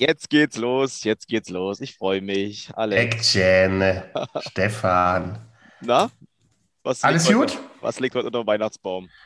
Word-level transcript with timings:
Jetzt 0.00 0.30
geht's 0.30 0.56
los, 0.56 1.02
jetzt 1.02 1.26
geht's 1.26 1.50
los. 1.50 1.80
Ich 1.80 1.96
freue 1.96 2.20
mich. 2.20 2.70
Alex. 2.76 3.34
Action. 3.34 3.82
Stefan. 4.50 5.38
Na? 5.80 6.08
Was 6.84 7.02
Alles 7.02 7.26
gut? 7.26 7.36
Heute, 7.50 7.52
was 7.80 7.98
liegt 7.98 8.14
heute 8.14 8.26
unter 8.28 8.42
dem 8.42 8.46
Weihnachtsbaum? 8.46 9.08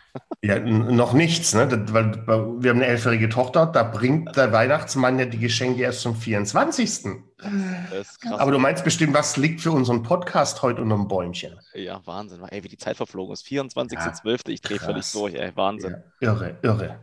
Ja, 0.45 0.59
noch 0.59 1.13
nichts, 1.15 1.55
ne? 1.55 1.67
Das- 1.69 1.93
Weil 1.95 2.13
wir 2.27 2.71
haben 2.71 2.79
eine 2.79 2.87
elfjährige 2.87 3.29
Tochter, 3.31 3.65
da 3.65 3.83
bringt 3.83 4.37
der 4.37 4.53
Weihnachtsmann 4.53 5.19
ja 5.19 5.25
die 5.25 5.39
Geschenke 5.39 5.83
erst 5.83 6.03
zum 6.03 6.15
24. 6.17 7.05
Das 7.39 8.09
ist 8.09 8.21
krass. 8.21 8.39
Aber 8.41 8.51
du 8.51 8.59
meinst 8.59 8.85
bestimmt, 8.85 9.15
was 9.15 9.37
liegt 9.39 9.63
für 9.63 9.71
unseren 9.73 10.03
Podcast 10.03 10.61
heute 10.63 10.83
unter 10.83 10.97
dem 10.97 11.09
Bäumchen? 11.09 11.59
ja, 11.75 12.01
Wahnsinn. 12.05 12.43
Ey, 12.51 12.63
wie 12.65 12.69
die 12.69 12.77
Zeit 12.77 12.97
verflogen 12.99 13.33
ist. 13.33 13.47
24.12. 13.47 14.49
Ich 14.51 14.61
drehe 14.61 14.79
völlig 14.79 15.11
durch, 15.13 15.35
ey. 15.35 15.53
Wahnsinn. 15.55 15.97
Ja, 16.21 16.33
irre, 16.33 16.59
irre. 16.63 17.01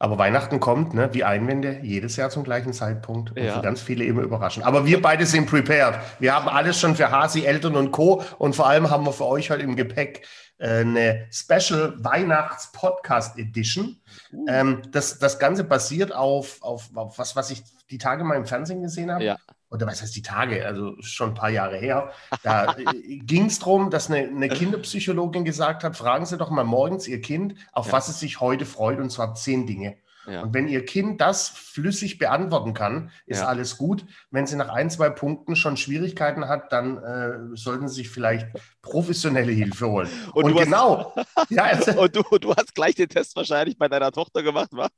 Aber 0.00 0.16
Weihnachten 0.16 0.60
kommt, 0.60 0.94
ne, 0.94 1.10
wie 1.12 1.24
Einwände, 1.24 1.80
jedes 1.82 2.16
Jahr 2.16 2.30
zum 2.30 2.44
gleichen 2.44 2.72
Zeitpunkt. 2.72 3.30
Und 3.32 3.38
Ja. 3.42 3.54
für 3.56 3.62
ganz 3.62 3.80
viele 3.80 4.04
immer 4.04 4.22
überraschend. 4.22 4.64
Aber 4.64 4.86
wir 4.86 5.02
beide 5.02 5.26
sind 5.26 5.46
prepared. 5.50 5.98
Wir 6.20 6.34
haben 6.34 6.48
alles 6.48 6.78
schon 6.78 6.94
für 6.94 7.10
Hasi, 7.10 7.44
Eltern 7.44 7.74
und 7.74 7.90
Co. 7.90 8.22
Und 8.38 8.54
vor 8.54 8.68
allem 8.68 8.90
haben 8.90 9.04
wir 9.04 9.12
für 9.12 9.26
euch 9.26 9.50
heute 9.50 9.62
im 9.62 9.74
Gepäck 9.74 10.24
äh, 10.58 10.80
eine 10.80 11.26
Special 11.32 11.94
Weihnachts-Podcast 11.98 13.38
Edition. 13.38 14.00
Uh, 14.32 14.46
Ähm, 14.48 14.82
das, 14.90 15.18
das 15.18 15.38
Ganze 15.38 15.64
basiert 15.64 16.14
auf, 16.14 16.58
auf, 16.62 16.90
auf 16.94 17.18
was, 17.18 17.34
was 17.36 17.50
ich 17.50 17.62
die 17.90 17.98
Tage 17.98 18.24
mal 18.24 18.36
im 18.36 18.46
Fernsehen 18.46 18.82
gesehen 18.82 19.10
habe. 19.10 19.24
Ja. 19.24 19.36
Oder 19.70 19.86
was 19.86 20.00
heißt 20.00 20.16
die 20.16 20.22
Tage? 20.22 20.64
Also 20.66 20.96
schon 21.00 21.30
ein 21.30 21.34
paar 21.34 21.50
Jahre 21.50 21.76
her. 21.76 22.10
Da 22.42 22.74
ging 23.04 23.46
es 23.46 23.58
darum, 23.58 23.90
dass 23.90 24.10
eine, 24.10 24.26
eine 24.28 24.48
Kinderpsychologin 24.48 25.44
gesagt 25.44 25.84
hat, 25.84 25.96
fragen 25.96 26.24
Sie 26.26 26.38
doch 26.38 26.50
mal 26.50 26.64
morgens 26.64 27.06
Ihr 27.06 27.20
Kind, 27.20 27.54
auf 27.72 27.86
Ja. 27.88 27.92
was 27.92 28.08
es 28.08 28.18
sich 28.20 28.40
heute 28.40 28.64
freut, 28.66 28.98
und 28.98 29.10
zwar 29.10 29.34
zehn 29.34 29.66
Dinge. 29.66 29.96
ja. 30.26 30.42
Und 30.42 30.54
wenn 30.54 30.68
Ihr 30.68 30.84
Kind 30.86 31.20
das 31.20 31.48
flüssig 31.50 32.18
beantworten 32.18 32.72
kann, 32.74 33.10
ist 33.26 33.40
Ja. 33.40 33.46
alles 33.48 33.76
gut. 33.78 34.04
Wenn 34.30 34.46
sie 34.46 34.56
nach 34.56 34.68
ein, 34.70 34.88
zwei 34.90 35.10
Punkten 35.10 35.54
schon 35.56 35.76
Schwierigkeiten 35.76 36.48
hat, 36.48 36.72
dann 36.72 36.98
äh, 36.98 37.56
sollten 37.56 37.88
Sie 37.88 37.96
sich 37.96 38.08
vielleicht 38.10 38.46
professionelle 38.82 39.52
Hilfe 39.52 39.86
holen. 39.88 40.08
Und 40.34 40.44
Und, 40.44 40.52
du 40.52 40.58
hast- 40.60 40.64
genau, 40.64 41.14
ja, 41.50 41.64
also, 41.64 41.92
Und 42.00 42.16
du, 42.16 42.22
du 42.38 42.54
hast 42.54 42.74
gleich 42.74 42.94
den 42.94 43.08
Test 43.08 43.36
wahrscheinlich 43.36 43.76
bei 43.78 43.88
deiner 43.88 44.12
Tochter 44.12 44.42
gemacht, 44.42 44.68
wa? 44.72 44.88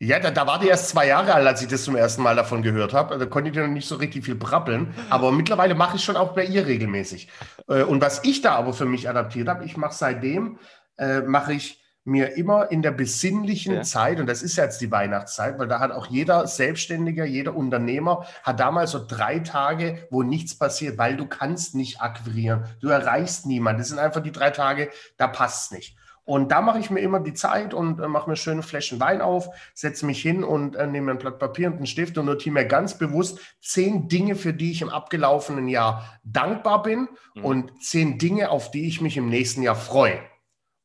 Ja, 0.00 0.18
da, 0.18 0.30
da 0.30 0.46
war 0.46 0.58
die 0.58 0.68
erst 0.68 0.88
zwei 0.88 1.06
Jahre 1.06 1.34
alt, 1.34 1.46
als 1.46 1.62
ich 1.62 1.68
das 1.68 1.84
zum 1.84 1.96
ersten 1.96 2.22
Mal 2.22 2.34
davon 2.36 2.62
gehört 2.62 2.92
habe. 2.92 3.16
Da 3.16 3.26
konnte 3.26 3.50
ich 3.50 3.56
noch 3.56 3.66
nicht 3.68 3.88
so 3.88 3.94
richtig 3.96 4.24
viel 4.24 4.34
brabbeln. 4.34 4.92
Aber 5.08 5.30
mittlerweile 5.32 5.74
mache 5.74 5.96
ich 5.96 6.04
schon 6.04 6.16
auch 6.16 6.34
bei 6.34 6.44
ihr 6.44 6.66
regelmäßig. 6.66 7.28
Äh, 7.68 7.82
Und 7.84 8.02
was 8.02 8.22
ich 8.24 8.42
da 8.42 8.54
aber 8.56 8.72
für 8.72 8.86
mich 8.86 9.08
adaptiert 9.08 9.48
habe, 9.48 9.64
ich 9.64 9.76
mache 9.76 9.94
seitdem, 9.94 10.58
äh, 10.98 11.20
mache 11.20 11.54
ich 11.54 11.80
mir 12.06 12.36
immer 12.36 12.70
in 12.70 12.82
der 12.82 12.90
besinnlichen 12.90 13.76
Ja. 13.76 13.82
Zeit, 13.82 14.20
und 14.20 14.26
das 14.26 14.42
ist 14.42 14.56
jetzt 14.56 14.82
die 14.82 14.90
Weihnachtszeit, 14.90 15.58
weil 15.58 15.68
da 15.68 15.80
hat 15.80 15.90
auch 15.90 16.06
jeder 16.08 16.46
Selbstständiger, 16.46 17.24
jeder 17.24 17.56
Unternehmer, 17.56 18.26
hat 18.42 18.60
damals 18.60 18.90
so 18.90 19.02
drei 19.06 19.38
Tage, 19.38 20.06
wo 20.10 20.22
nichts 20.22 20.58
passiert, 20.58 20.98
weil 20.98 21.16
du 21.16 21.26
kannst 21.26 21.74
nicht 21.74 22.02
akquirieren. 22.02 22.64
Du 22.80 22.88
erreichst 22.88 23.46
niemanden. 23.46 23.78
Das 23.78 23.88
sind 23.88 23.98
einfach 24.00 24.20
die 24.22 24.32
drei 24.32 24.50
Tage, 24.50 24.90
da 25.16 25.28
passt 25.28 25.72
es 25.72 25.78
nicht. 25.78 25.96
Und 26.24 26.50
da 26.50 26.62
mache 26.62 26.78
ich 26.78 26.90
mir 26.90 27.00
immer 27.00 27.20
die 27.20 27.34
Zeit 27.34 27.74
und 27.74 28.00
äh, 28.00 28.08
mache 28.08 28.30
mir 28.30 28.36
schöne 28.36 28.62
Fläschchen 28.62 28.98
Wein 28.98 29.20
auf, 29.20 29.48
setze 29.74 30.06
mich 30.06 30.22
hin 30.22 30.42
und 30.42 30.74
äh, 30.74 30.86
nehme 30.86 31.10
ein 31.10 31.18
Blatt 31.18 31.38
Papier 31.38 31.68
und 31.68 31.76
einen 31.76 31.86
Stift 31.86 32.16
und 32.16 32.26
notiere 32.26 32.54
mir 32.54 32.64
ganz 32.64 32.96
bewusst 32.96 33.40
zehn 33.60 34.08
Dinge, 34.08 34.34
für 34.34 34.54
die 34.54 34.72
ich 34.72 34.80
im 34.82 34.88
abgelaufenen 34.88 35.68
Jahr 35.68 36.18
dankbar 36.24 36.82
bin 36.82 37.08
Mhm. 37.34 37.44
und 37.44 37.82
zehn 37.82 38.18
Dinge, 38.18 38.50
auf 38.50 38.70
die 38.70 38.86
ich 38.86 39.00
mich 39.00 39.16
im 39.16 39.28
nächsten 39.28 39.62
Jahr 39.62 39.76
freue. 39.76 40.20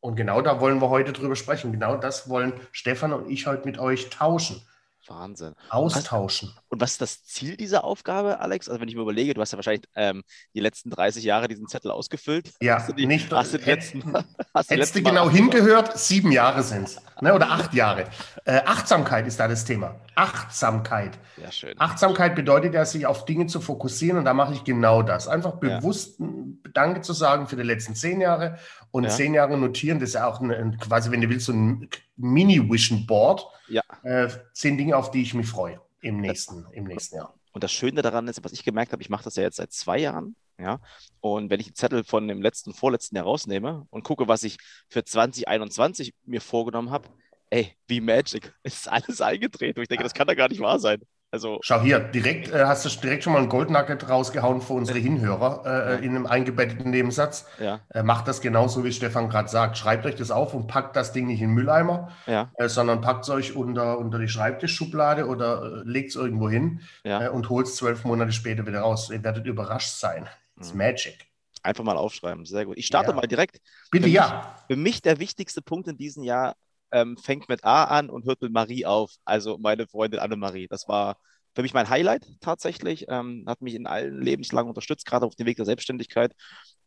Und 0.02 0.16
genau 0.16 0.42
da 0.42 0.60
wollen 0.62 0.82
wir 0.82 0.90
heute 0.90 1.14
drüber 1.14 1.36
sprechen. 1.36 1.72
Genau 1.72 1.96
das 1.98 2.30
wollen 2.30 2.54
Stefan 2.72 3.14
und 3.14 3.30
ich 3.30 3.48
heute 3.48 3.66
mit 3.66 3.80
euch 3.80 4.10
tauschen, 4.10 4.62
Wahnsinn. 5.10 5.54
austauschen. 5.70 6.54
Und 6.70 6.80
was 6.82 6.92
ist 6.92 7.02
das 7.02 7.24
Ziel 7.24 7.58
dieser 7.58 7.84
Aufgabe, 7.84 8.40
Alex? 8.40 8.70
Also 8.70 8.80
wenn 8.80 8.88
ich 8.88 8.96
mir 8.96 9.02
überlege, 9.02 9.34
du 9.34 9.42
hast 9.42 9.52
ja 9.52 9.58
wahrscheinlich 9.58 9.84
ähm, 9.96 10.24
die 10.54 10.60
letzten 10.60 10.90
30 10.92 11.24
Jahre 11.24 11.48
diesen 11.48 11.68
Zettel 11.68 11.92
ausgefüllt. 11.92 12.52
Ja, 12.62 12.76
hast 12.76 12.90
du 12.90 12.94
die, 12.94 13.06
nicht- 13.08 13.32
hast 13.32 13.54
du 13.54 13.58
die 13.58 13.64
hätt- 13.66 13.94
letzten, 13.94 14.14
hast 14.54 14.70
Hättest 14.70 14.96
du 14.96 15.02
genau 15.02 15.30
hingehört, 15.30 15.98
sieben 15.98 16.32
Jahre 16.32 16.62
sind 16.64 16.84
es. 16.88 17.02
Ne, 17.22 17.34
oder 17.34 17.52
acht 17.52 17.74
Jahre. 17.74 18.06
Äh, 18.46 18.62
Achtsamkeit 18.66 19.28
ist 19.28 19.40
da 19.40 19.48
das 19.48 19.66
Thema. 19.66 19.96
Achtsamkeit. 20.16 21.18
Ja, 21.38 21.52
schön. 21.52 21.76
Achtsamkeit 21.80 22.36
bedeutet 22.36 22.74
ja, 22.74 22.86
sich 22.86 23.06
auf 23.06 23.26
Dinge 23.26 23.48
zu 23.48 23.60
fokussieren 23.62 24.18
und 24.20 24.26
da 24.26 24.34
mache 24.34 24.54
ich 24.54 24.64
genau 24.64 25.02
das. 25.02 25.28
Einfach 25.28 25.54
Ja. 25.62 25.80
bewusst 25.80 26.20
ein 26.20 26.62
Danke 26.74 27.02
zu 27.02 27.14
sagen 27.14 27.48
für 27.48 27.56
die 27.58 27.64
letzten 27.64 27.96
zehn 27.96 28.22
Jahre 28.22 28.58
und 28.92 29.04
Ja. 29.04 29.10
zehn 29.10 29.34
Jahre 29.34 29.58
notieren. 29.58 30.00
Das 30.00 30.10
ist 30.10 30.16
ja 30.16 30.28
auch 30.28 30.40
ein, 30.42 30.52
ein, 30.52 30.78
quasi, 30.78 31.12
wenn 31.12 31.22
du 31.22 31.30
willst, 31.30 31.46
so 31.46 31.54
ein 31.54 31.90
Mini-Vision 32.18 33.06
Board. 33.06 33.46
Ja. 33.68 33.82
Äh, 34.04 34.30
zehn 34.54 34.78
Dinge, 34.78 34.96
auf 34.98 35.12
die 35.12 35.22
ich 35.22 35.34
mich 35.34 35.48
freue 35.48 35.80
im 36.02 36.20
nächsten, 36.22 36.66
im 36.72 36.86
nächsten 36.86 37.18
Jahr. 37.18 37.34
Und 37.52 37.64
das 37.64 37.72
Schöne 37.72 38.02
daran 38.02 38.28
ist, 38.28 38.44
was 38.44 38.54
ich 38.54 38.64
gemerkt 38.64 38.92
habe, 38.92 39.02
ich 39.02 39.10
mache 39.10 39.24
das 39.24 39.36
ja 39.36 39.44
jetzt 39.44 39.58
seit 39.58 39.72
zwei 39.72 39.98
Jahren. 40.00 40.36
Ja, 40.60 40.82
und 41.22 41.50
wenn 41.50 41.62
ich 41.62 41.68
den 41.68 41.76
Zettel 41.76 42.04
von 42.04 42.28
dem 42.28 42.42
letzten, 42.42 42.74
vorletzten 42.74 43.16
Jahr 43.16 43.24
rausnehme 43.24 43.88
und 43.92 44.04
gucke, 44.04 44.28
was 44.28 44.44
ich 44.44 44.58
für 44.90 45.06
2021 45.06 46.14
mir 46.26 46.42
vorgenommen 46.42 46.92
habe, 46.92 47.08
ey, 47.50 47.76
wie 47.88 48.02
Magic, 48.02 48.54
es 48.64 48.74
ist 48.80 48.88
alles 48.90 49.22
eingetreten. 49.22 49.80
Und 49.80 49.84
ich 49.84 49.88
denke, 49.88 50.04
das 50.04 50.14
kann 50.14 50.28
doch 50.28 50.36
gar 50.36 50.50
nicht 50.50 50.60
wahr 50.60 50.80
sein. 50.80 51.02
Also, 51.32 51.60
Schau 51.62 51.82
hier, 51.82 52.00
direkt 52.00 52.50
äh, 52.52 52.66
hast 52.66 52.86
du 52.86 52.90
direkt 53.02 53.24
schon 53.24 53.34
mal 53.34 53.42
ein 53.44 53.50
Goldnugget 53.50 54.10
rausgehauen 54.10 54.62
für 54.62 54.74
unsere 54.74 54.98
Hinhörer 54.98 55.64
äh, 55.64 55.92
Ja. 55.94 55.96
in 56.00 56.10
einem 56.16 56.26
eingebetteten 56.26 56.90
Nebensatz. 56.90 57.46
ja, 57.60 57.82
Äh, 57.90 58.02
macht 58.02 58.28
das 58.28 58.42
genauso, 58.42 58.84
wie 58.84 58.92
Stefan 58.92 59.30
gerade 59.30 59.48
sagt. 59.48 59.78
Schreibt 59.78 60.08
euch 60.08 60.16
das 60.16 60.32
auf 60.32 60.56
und 60.56 60.66
packt 60.66 60.96
das 60.96 61.12
Ding 61.14 61.28
nicht 61.28 61.42
in 61.42 61.50
den 61.50 61.54
Mülleimer, 61.56 62.10
ja, 62.26 62.52
äh, 62.56 62.68
sondern 62.68 63.02
packt 63.02 63.26
es 63.26 63.30
euch 63.30 63.56
unter, 63.56 64.00
unter 64.00 64.18
die 64.18 64.28
Schreibtischschublade 64.28 65.28
oder 65.28 65.62
äh, 65.62 65.82
legt 65.90 66.10
es 66.10 66.16
irgendwo 66.16 66.50
hin 66.50 66.82
äh, 67.04 67.30
und 67.30 67.50
holt 67.50 67.68
es 67.68 67.76
zwölf 67.76 68.06
Monate 68.06 68.32
später 68.32 68.66
wieder 68.66 68.80
raus. 68.82 69.12
Ihr 69.12 69.24
werdet 69.24 69.46
überrascht 69.46 69.92
sein. 70.00 70.28
Ist 70.60 70.74
Mhm. 70.74 70.80
Magic. 70.80 71.26
Einfach 71.62 71.84
mal 71.84 71.98
aufschreiben. 71.98 72.46
Sehr 72.46 72.66
gut. 72.66 72.78
Ich 72.78 72.88
starte 72.88 73.14
mal 73.14 73.28
direkt. 73.28 73.60
Bitte 73.92 74.06
Für 74.06 74.10
ja. 74.10 74.56
Für 74.68 74.78
mich 74.78 75.02
der 75.04 75.20
wichtigste 75.20 75.62
Punkt 75.62 75.88
in 75.90 75.98
diesem 75.98 76.24
Jahr 76.24 76.56
ähm, 76.92 77.18
fängt 77.18 77.50
mit 77.50 77.64
A 77.64 77.86
an 77.86 78.10
und 78.10 78.26
hört 78.26 78.42
mit 78.42 78.52
Marie 78.52 78.86
auf. 78.86 79.12
Also 79.26 79.58
meine 79.58 79.88
Freundin 79.88 80.20
Annemarie. 80.20 80.68
Das 80.68 80.88
war 80.88 81.18
für 81.56 81.62
mich 81.62 81.74
mein 81.74 81.90
Highlight 81.90 82.26
tatsächlich. 82.42 83.06
Ähm, 83.10 83.46
hat 83.48 83.62
mich 83.62 83.76
in 83.76 83.88
allen 83.88 84.22
Lebenslangen 84.22 84.70
unterstützt, 84.70 85.06
gerade 85.06 85.26
auf 85.26 85.36
dem 85.36 85.46
Weg 85.48 85.58
der 85.58 85.66
Selbstständigkeit. 85.66 86.34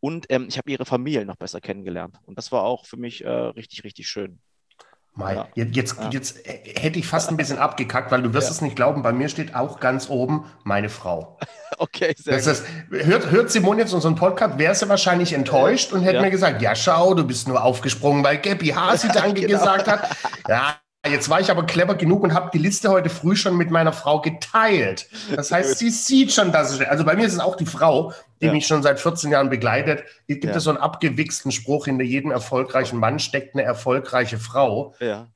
Und 0.01 0.27
ähm, 0.31 0.47
ich 0.49 0.59
habe 0.59 0.71
ihre 0.71 0.85
Familie 0.85 1.27
noch 1.27 1.37
besser 1.37 1.61
kennengelernt. 1.61 2.17
Und 2.27 2.39
das 2.39 2.53
war 2.53 2.63
auch 2.65 2.87
für 2.87 2.97
mich 2.97 3.25
äh, 3.25 3.29
richtig, 3.29 3.85
richtig 3.85 4.09
schön. 4.09 4.41
Mei, 5.15 5.35
Ja. 5.35 5.47
Jetzt, 5.55 5.77
jetzt, 5.77 5.97
Ja. 6.01 6.11
jetzt 6.11 6.47
äh, 6.47 6.59
hätte 6.81 6.99
ich 6.99 7.07
fast 7.07 7.29
ein 7.29 7.37
bisschen 7.37 7.59
abgekackt, 7.59 8.11
weil 8.11 8.23
du 8.23 8.33
wirst 8.33 8.49
Ja. 8.49 8.53
es 8.55 8.61
nicht 8.63 8.77
glauben, 8.77 9.03
bei 9.03 9.13
mir 9.13 9.29
steht 9.29 9.55
auch 9.55 9.79
ganz 9.79 10.09
oben 10.09 10.45
meine 10.65 10.89
Frau. 10.89 11.39
Okay, 11.79 12.15
sehr 12.17 12.37
Das 12.37 12.45
gut. 12.45 12.53
ist, 13.01 13.07
hört, 13.07 13.31
hört 13.31 13.51
Simone 13.51 13.81
jetzt 13.81 13.93
unseren 13.95 14.15
Podcast, 14.15 14.57
wäre 14.59 14.75
sie 14.75 14.89
wahrscheinlich 14.89 15.33
enttäuscht 15.33 15.93
und 15.93 16.03
hätte 16.03 16.21
mir 16.21 16.31
gesagt, 16.31 16.61
ja 16.63 16.77
schau, 16.77 17.15
du 17.15 17.25
bist 17.27 17.49
nur 17.49 17.65
aufgesprungen, 17.65 18.23
weil 18.23 18.39
Gabby 18.39 18.69
Hasi 18.69 19.09
Danke 19.13 19.41
Genau. 19.41 19.59
gesagt 19.59 19.89
hat. 19.89 20.09
Ja, 20.49 20.77
jetzt 21.11 21.29
war 21.29 21.41
ich 21.41 21.51
aber 21.51 21.65
clever 21.65 21.95
genug 21.97 22.23
und 22.23 22.33
habe 22.35 22.51
die 22.53 22.59
Liste 22.59 22.91
heute 22.91 23.11
früh 23.11 23.35
schon 23.35 23.57
mit 23.57 23.71
meiner 23.71 23.93
Frau 23.93 24.21
geteilt. 24.21 25.09
Das 25.35 25.51
heißt, 25.51 25.79
sie 25.79 25.91
sieht 25.91 26.33
schon, 26.33 26.53
dass 26.53 26.79
ich, 26.79 26.89
also 26.89 27.05
bei 27.05 27.17
mir 27.17 27.27
ist 27.27 27.33
es 27.35 27.41
auch 27.41 27.57
die 27.57 27.67
Frau, 27.67 28.13
die 28.41 28.47
Ja. 28.47 28.53
mich 28.53 28.67
schon 28.67 28.83
seit 28.83 29.01
14 29.01 29.31
Jahren 29.33 29.51
begleitet. 29.51 30.05
Es 30.29 30.41
gibt 30.41 30.45
Ja. 30.45 30.61
so 30.61 30.71
einen 30.71 30.79
abgewichsten 30.79 31.51
Spruch, 31.51 31.87
hinter 31.87 32.05
jedem 32.05 32.31
erfolgreichen 32.31 32.99
Mann 32.99 33.19
steckt 33.19 33.55
eine 33.55 33.63
erfolgreiche 33.65 34.39
Frau. 34.39 34.95
Ja, 35.01 35.29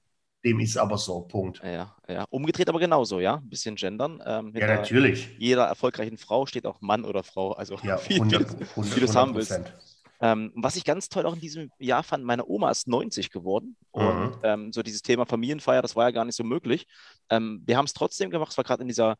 Dem 0.45 0.61
ist 0.61 0.77
aber 0.77 0.97
so, 0.99 1.23
Punkt. 1.23 1.61
ja, 1.65 1.97
ja. 2.09 2.25
Umgedreht 2.31 2.69
aber 2.69 2.79
genauso, 2.79 3.19
ja. 3.19 3.37
Ein 3.37 3.49
bisschen 3.49 3.75
gendern. 3.75 4.23
Ähm, 4.25 4.53
Ja, 4.55 4.69
natürlich. 4.69 5.31
jeder 5.39 5.65
erfolgreichen 5.65 6.19
Frau 6.19 6.47
steht 6.47 6.67
auch 6.67 6.81
Mann 6.81 7.05
oder 7.05 7.25
Frau. 7.25 7.51
Also 7.53 7.77
Ja, 7.83 7.99
wie, 8.05 8.11
wie, 8.11 8.21
100, 8.21 8.53
du- 8.53 8.65
100, 8.77 8.95
wie 8.97 9.01
du 9.01 9.07
es 9.07 9.17
haben 9.17 9.35
willst. 9.35 9.61
100%. 10.21 10.33
Ähm, 10.33 10.53
was 10.55 10.77
ich 10.77 10.85
ganz 10.85 11.09
toll 11.09 11.27
auch 11.27 11.35
in 11.35 11.41
diesem 11.41 11.71
Jahr 11.79 12.03
fand, 12.03 12.25
meine 12.25 12.47
Oma 12.47 12.71
ist 12.71 12.89
90 12.89 13.31
geworden 13.31 13.77
und 13.91 14.31
Mhm. 14.31 14.37
ähm, 14.43 14.73
so 14.73 14.83
dieses 14.83 15.03
Thema 15.03 15.27
Familienfeier, 15.27 15.83
das 15.83 15.97
war 15.97 16.05
ja 16.05 16.11
gar 16.11 16.25
nicht 16.25 16.37
so 16.37 16.45
möglich. 16.45 16.87
Ähm, 17.31 17.63
wir 17.67 17.77
haben 17.77 17.85
es 17.87 17.93
trotzdem 17.93 18.31
gemacht, 18.31 18.51
es 18.53 18.57
war 18.57 18.65
gerade 18.65 18.83
in 18.83 18.89
dieser 18.89 19.17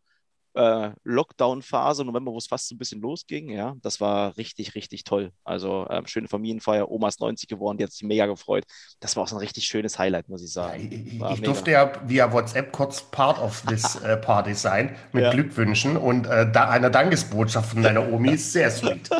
äh, 0.55 0.93
Lockdown-Phase, 1.05 2.03
November, 2.03 2.33
wo 2.33 2.39
es 2.39 2.47
fast 2.47 2.69
so 2.69 2.75
ein 2.75 2.79
bisschen 2.79 3.03
losging, 3.03 3.51
ja, 3.51 3.75
das 3.83 4.01
war 4.01 4.35
richtig, 4.39 4.75
richtig 4.75 5.05
toll. 5.05 5.31
Also 5.45 5.87
ähm, 5.91 6.07
schöne 6.07 6.29
Familienfeier, 6.29 6.91
Oma 6.91 7.09
ist 7.09 7.21
90 7.21 7.47
geworden, 7.47 7.77
die 7.77 7.85
hat 7.85 7.93
sich 7.93 8.05
mega 8.05 8.25
gefreut. 8.25 8.65
Das 9.01 9.17
war 9.17 9.25
auch 9.25 9.29
so 9.29 9.37
ein 9.37 9.41
richtig 9.41 9.67
schönes 9.67 9.99
Highlight, 9.99 10.31
muss 10.31 10.43
ich 10.43 10.51
sagen. 10.51 10.91
ich, 10.91 11.21
War 11.21 11.33
ich 11.33 11.41
mega. 11.41 11.53
durfte 11.53 11.71
ja 11.73 11.93
via 12.07 12.33
WhatsApp 12.33 12.73
kurz 12.73 13.03
Part 13.03 13.39
of 13.39 13.65
this 13.69 13.97
äh, 14.03 14.17
Party 14.17 14.55
sein 14.55 14.97
mit 15.13 15.25
Ja. 15.25 15.31
Glückwünschen 15.31 15.99
und 15.99 16.27
äh, 16.27 16.51
da 16.51 16.71
einer 16.71 16.89
Dankesbotschaft 16.89 17.73
von 17.73 17.83
deiner 17.83 18.11
Omi 18.11 18.31
ist 18.31 18.51
sehr 18.53 18.71
sweet. 18.71 19.11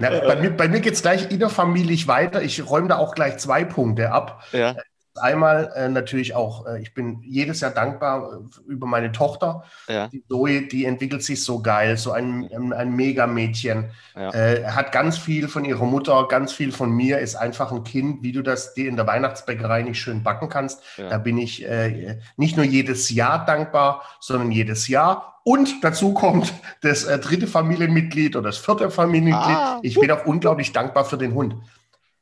Na, 0.00 0.10
bei 0.20 0.36
mir, 0.36 0.50
bei 0.50 0.68
mir 0.68 0.80
geht 0.80 0.94
es 0.94 1.02
gleich 1.02 1.30
innerfamiliig 1.30 2.06
weiter. 2.06 2.42
Ich 2.42 2.68
räume 2.68 2.88
da 2.88 2.98
auch 2.98 3.14
gleich 3.14 3.38
zwei 3.38 3.64
Punkte 3.64 4.12
ab. 4.12 4.44
Ja, 4.52 4.76
Einmal 5.20 5.72
äh, 5.74 5.88
natürlich 5.88 6.34
auch, 6.34 6.66
äh, 6.66 6.80
ich 6.80 6.94
bin 6.94 7.22
jedes 7.22 7.60
Jahr 7.60 7.70
dankbar 7.70 8.32
äh, 8.32 8.70
über 8.70 8.86
meine 8.86 9.12
Tochter. 9.12 9.64
Ja. 9.88 10.08
Die 10.08 10.24
Zoe, 10.26 10.62
die 10.62 10.84
entwickelt 10.84 11.22
sich 11.22 11.44
so 11.44 11.60
geil, 11.60 11.96
so 11.96 12.12
ein, 12.12 12.48
ein, 12.52 12.72
ein 12.72 12.90
Mega-Mädchen. 12.92 13.90
Ja. 14.14 14.32
Äh, 14.32 14.64
hat 14.66 14.92
ganz 14.92 15.18
viel 15.18 15.48
von 15.48 15.64
ihrer 15.64 15.84
Mutter, 15.84 16.26
ganz 16.28 16.52
viel 16.52 16.72
von 16.72 16.90
mir, 16.90 17.18
ist 17.18 17.36
einfach 17.36 17.72
ein 17.72 17.84
Kind, 17.84 18.22
wie 18.22 18.32
du 18.32 18.42
das 18.42 18.74
dir 18.74 18.88
in 18.88 18.96
der 18.96 19.06
Weihnachtsbäckerei 19.06 19.82
nicht 19.82 20.00
schön 20.00 20.22
backen 20.22 20.48
kannst. 20.48 20.82
Ja. 20.96 21.08
Da 21.08 21.18
bin 21.18 21.38
ich 21.38 21.64
äh, 21.64 22.18
nicht 22.36 22.56
nur 22.56 22.66
jedes 22.66 23.10
Jahr 23.10 23.44
dankbar, 23.44 24.02
sondern 24.20 24.52
jedes 24.52 24.88
Jahr. 24.88 25.37
Und 25.48 25.82
dazu 25.82 26.12
kommt 26.12 26.52
das 26.82 27.04
äh, 27.04 27.18
dritte 27.18 27.46
Familienmitglied 27.46 28.36
oder 28.36 28.50
das 28.50 28.58
vierte 28.58 28.90
Familienmitglied. 28.90 29.56
Ah. 29.56 29.78
Ich 29.82 29.98
bin 29.98 30.10
auch 30.10 30.26
unglaublich 30.26 30.72
dankbar 30.72 31.06
für 31.06 31.16
den 31.16 31.32
Hund. 31.32 31.54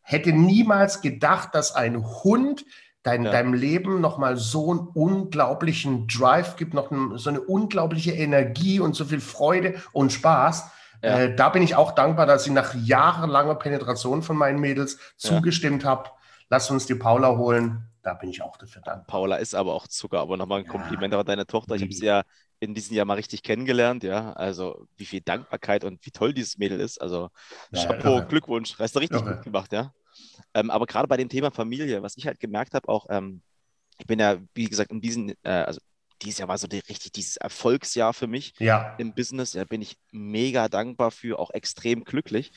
Hätte 0.03 0.33
niemals 0.33 1.01
gedacht, 1.01 1.53
dass 1.53 1.75
ein 1.75 2.05
Hund 2.23 2.65
dein, 3.03 3.25
Ja. 3.25 3.33
deinem 3.33 3.53
Leben 3.55 4.01
nochmal 4.01 4.37
so 4.37 4.71
einen 4.71 4.81
unglaublichen 4.81 6.07
Drive 6.07 6.55
gibt, 6.55 6.73
noch 6.73 6.93
ein, 6.93 7.19
so 7.19 7.29
eine 7.31 7.41
unglaubliche 7.41 8.13
Energie 8.13 8.79
und 8.79 8.95
so 8.95 9.05
viel 9.05 9.21
Freude 9.21 9.75
und 9.93 10.13
Spaß. 10.13 10.71
Ja. 11.03 11.19
Äh, 11.19 11.35
da 11.35 11.49
bin 11.49 11.63
ich 11.63 11.75
auch 11.75 11.93
dankbar, 11.93 12.27
dass 12.27 12.47
ich 12.47 12.53
nach 12.53 12.75
jahrelanger 12.75 13.57
Penetration 13.57 14.23
von 14.23 14.37
meinen 14.37 14.61
Mädels 14.61 14.99
Ja. 15.19 15.31
zugestimmt 15.31 15.85
habe. 15.85 16.11
Lass 16.49 16.71
uns 16.71 16.87
die 16.87 16.95
Paula 16.95 17.37
holen. 17.37 17.89
Da 18.03 18.15
bin 18.15 18.31
ich 18.31 18.41
auch 18.41 18.57
dafür 18.57 18.83
dankbar. 18.83 19.05
Paula 19.09 19.37
ist 19.37 19.57
aber 19.57 19.75
auch 19.75 19.89
Zucker, 19.89 20.21
aber 20.21 20.37
nochmal 20.37 20.61
ein 20.61 20.67
Ja. 20.67 20.71
Kompliment 20.71 21.13
an 21.13 21.27
deine 21.27 21.45
Tochter. 21.45 21.75
Ich 21.75 21.83
habe 21.83 21.93
sie 21.93 22.07
ja 22.07 22.23
in 22.61 22.75
diesem 22.75 22.97
Jahr 22.97 23.07
mal 23.07 23.15
richtig 23.15 23.43
kennengelernt, 23.43 24.03
ja. 24.05 24.33
Also 24.33 24.87
wie 24.97 25.05
viel 25.07 25.21
Dankbarkeit 25.21 25.85
und 25.85 26.05
wie 26.07 26.11
toll 26.11 26.33
dieses 26.35 26.59
Mädel 26.59 26.81
ist. 26.81 27.01
Also 27.01 27.31
Ja, 27.71 27.83
Chapeau, 27.85 28.23
irre. 28.23 28.27
Glückwunsch, 28.27 28.79
hast 28.79 28.95
du 28.97 29.01
richtig 29.01 29.25
Irre. 29.25 29.37
gut 29.41 29.43
gemacht, 29.43 29.73
ja. 29.73 29.93
Ähm, 30.55 30.71
aber 30.71 30.87
gerade 30.87 31.09
bei 31.09 31.17
dem 31.17 31.29
Thema 31.29 31.51
Familie, 31.51 32.03
was 32.03 32.17
ich 32.17 32.27
halt 32.27 32.41
gemerkt 32.41 32.75
habe, 32.75 32.89
auch, 32.89 33.07
ähm, 33.11 33.43
ich 33.99 34.07
bin 34.07 34.19
ja, 34.21 34.39
wie 34.55 34.67
gesagt, 34.69 34.91
in 34.93 35.01
diesem, 35.01 35.31
äh, 35.43 35.51
also 35.51 35.81
dieses 36.23 36.39
Jahr 36.39 36.49
war 36.49 36.59
so 36.59 36.67
die, 36.69 36.79
richtig 36.81 37.13
dieses 37.13 37.37
Erfolgsjahr 37.39 38.15
für 38.15 38.27
mich 38.27 38.55
Ja, 38.59 38.97
im 38.97 39.15
Business. 39.15 39.53
Da 39.53 39.65
bin 39.65 39.83
ich 39.83 39.97
mega 40.13 40.69
dankbar 40.69 41.11
für, 41.11 41.39
auch 41.39 41.51
extrem 41.51 42.05
glücklich. 42.05 42.53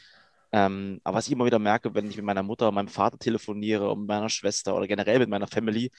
Ähm, 0.51 0.99
aber 1.03 1.17
was 1.17 1.27
ich 1.27 1.33
immer 1.33 1.45
wieder 1.45 1.59
merke, 1.59 1.93
wenn 1.93 2.09
ich 2.09 2.15
mit 2.17 2.25
meiner 2.25 2.43
Mutter 2.43 2.71
meinem 2.71 2.87
Vater 2.87 3.19
telefoniere 3.19 3.91
und 3.91 3.99
mit 4.01 4.07
meiner 4.07 4.29
Schwester 4.29 4.75
oder 4.75 4.87
generell 4.87 5.19
mit 5.19 5.29
meiner 5.29 5.47
Family, 5.47 5.91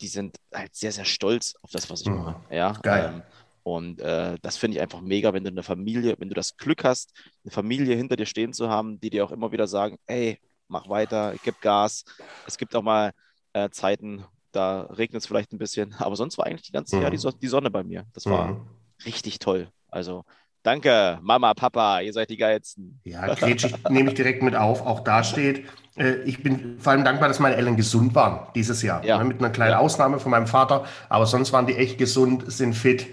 die 0.00 0.08
sind 0.08 0.36
halt 0.54 0.74
sehr, 0.74 0.92
sehr 0.92 1.04
stolz 1.04 1.54
auf 1.62 1.70
das, 1.70 1.90
was 1.90 2.00
ich 2.02 2.10
Mhm. 2.10 2.14
mache. 2.14 2.36
Ja, 2.50 2.80
Geil. 2.82 3.10
Ähm, 3.10 3.24
und 3.62 4.00
äh, 4.00 4.36
das 4.42 4.56
finde 4.56 4.76
ich 4.76 4.82
einfach 4.82 5.00
mega, 5.00 5.32
wenn 5.34 5.42
du 5.44 5.50
eine 5.50 5.62
Familie, 5.64 6.14
wenn 6.18 6.28
du 6.28 6.34
das 6.34 6.56
Glück 6.56 6.84
hast, 6.84 7.12
eine 7.44 7.50
Familie 7.50 7.96
hinter 7.96 8.16
dir 8.16 8.26
stehen 8.26 8.52
zu 8.52 8.68
haben, 8.68 9.00
die 9.00 9.10
dir 9.10 9.24
auch 9.24 9.32
immer 9.32 9.50
wieder 9.52 9.66
sagen, 9.66 9.98
ey, 10.06 10.40
mach 10.68 10.88
weiter, 10.88 11.36
gib 11.42 11.60
Gas. 11.60 12.04
Es 12.44 12.56
gibt 12.58 12.74
auch 12.76 12.82
mal 12.82 13.12
äh, 13.54 13.70
Zeiten, 13.70 14.24
da 14.52 14.82
regnet 14.82 15.22
es 15.22 15.26
vielleicht 15.26 15.52
ein 15.52 15.58
bisschen, 15.58 15.94
aber 15.98 16.16
sonst 16.16 16.38
war 16.38 16.46
eigentlich 16.46 16.62
die 16.62 16.72
ganze 16.72 16.96
Mhm. 16.96 17.00
Jahr 17.00 17.10
die, 17.10 17.16
so 17.18 17.30
die 17.32 17.48
Sonne 17.48 17.70
bei 17.70 17.82
mir. 17.84 18.06
Das 18.12 18.28
war 18.28 18.54
Mhm. 18.54 18.66
richtig 19.04 19.38
toll. 19.38 19.70
Also 19.88 20.24
danke, 20.66 21.18
Mama, 21.22 21.54
Papa, 21.54 22.00
ihr 22.00 22.12
seid 22.12 22.30
die 22.30 22.36
geilsten. 22.36 23.00
Ja, 23.04 23.34
Gretsch, 23.34 23.64
ich, 23.64 23.88
nehme 23.88 24.10
ich 24.10 24.16
direkt 24.16 24.42
mit 24.42 24.56
auf. 24.56 24.84
Auch 24.84 25.00
da 25.00 25.22
steht, 25.22 25.64
äh, 25.96 26.16
ich 26.24 26.42
bin 26.42 26.78
vor 26.78 26.92
allem 26.92 27.04
dankbar, 27.04 27.28
dass 27.28 27.38
meine 27.38 27.56
Eltern 27.56 27.76
gesund 27.76 28.14
waren 28.14 28.48
dieses 28.54 28.82
Jahr. 28.82 29.04
Ja. 29.04 29.18
Ne, 29.18 29.24
Mit 29.24 29.38
einer 29.38 29.50
kleinen 29.50 29.72
Ja. 29.72 29.78
Ausnahme 29.78 30.18
von 30.18 30.30
meinem 30.30 30.46
Vater. 30.46 30.84
Aber 31.08 31.26
sonst 31.26 31.52
waren 31.52 31.66
die 31.66 31.76
echt 31.76 31.98
gesund, 31.98 32.50
sind 32.50 32.74
fit. 32.74 33.06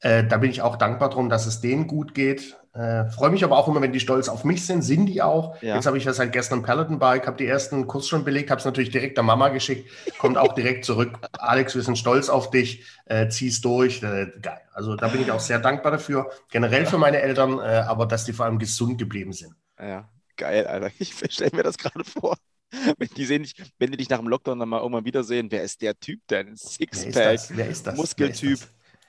Äh, 0.00 0.24
da 0.24 0.38
bin 0.38 0.50
ich 0.50 0.62
auch 0.62 0.76
dankbar 0.76 1.10
drum, 1.10 1.28
dass 1.28 1.46
es 1.46 1.60
denen 1.60 1.86
gut 1.86 2.14
geht. 2.14 2.56
Äh, 2.74 3.08
Freue 3.10 3.30
mich 3.30 3.44
aber 3.44 3.56
auch 3.56 3.68
immer, 3.68 3.80
wenn 3.80 3.92
die 3.92 4.00
stolz 4.00 4.28
auf 4.28 4.42
mich 4.44 4.66
sind. 4.66 4.82
Sind 4.82 5.06
die 5.06 5.22
auch. 5.22 5.60
Ja. 5.62 5.76
Jetzt 5.76 5.86
habe 5.86 5.96
ich 5.96 6.04
ja 6.04 6.12
seit 6.12 6.32
gestern 6.32 6.58
ein 6.58 6.62
Peloton-Bike, 6.64 7.26
habe 7.26 7.36
die 7.36 7.46
ersten 7.46 7.86
Kurs 7.86 8.08
schon 8.08 8.24
belegt, 8.24 8.50
habe 8.50 8.58
es 8.58 8.64
natürlich 8.64 8.90
direkt 8.90 9.16
der 9.16 9.22
Mama 9.22 9.48
geschickt. 9.50 9.88
Kommt 10.18 10.36
auch 10.36 10.54
direkt 10.54 10.84
zurück. 10.84 11.12
Alex, 11.32 11.76
wir 11.76 11.82
sind 11.82 11.96
stolz 11.96 12.28
auf 12.28 12.50
dich. 12.50 12.84
Äh, 13.06 13.28
zieh's 13.28 13.60
durch. 13.60 14.02
Äh, 14.02 14.32
geil. 14.42 14.60
Also 14.72 14.96
da 14.96 15.06
bin 15.08 15.22
ich 15.22 15.30
auch 15.30 15.40
sehr 15.40 15.60
dankbar 15.60 15.92
dafür. 15.92 16.30
Generell 16.50 16.84
für 16.84 16.98
meine 16.98 17.20
Eltern, 17.20 17.60
äh, 17.60 17.84
aber 17.86 18.06
dass 18.06 18.24
die 18.24 18.32
vor 18.32 18.46
allem 18.46 18.58
gesund 18.58 18.98
geblieben 18.98 19.32
sind. 19.32 19.54
Ja, 19.78 20.08
geil, 20.36 20.66
Alter. 20.66 20.90
Ich 20.98 21.14
stelle 21.30 21.54
mir 21.54 21.62
das 21.62 21.78
gerade 21.78 22.02
vor. 22.02 22.36
Wenn 22.98 23.08
die, 23.16 23.24
sehen 23.24 23.44
dich, 23.44 23.54
wenn 23.78 23.92
die 23.92 23.96
dich 23.96 24.10
nach 24.10 24.18
dem 24.18 24.26
Lockdown 24.26 24.58
dann 24.58 24.68
mal 24.68 24.80
irgendwann 24.80 25.04
wiedersehen, 25.04 25.48
wer 25.50 25.62
ist 25.62 25.80
der 25.80 25.98
Typ 25.98 26.20
denn? 26.28 26.56
Sixpack. 26.56 27.38
Muskeltyp. 27.44 27.56
Wer 27.56 27.68
ist 27.68 27.86
das? 27.86 28.68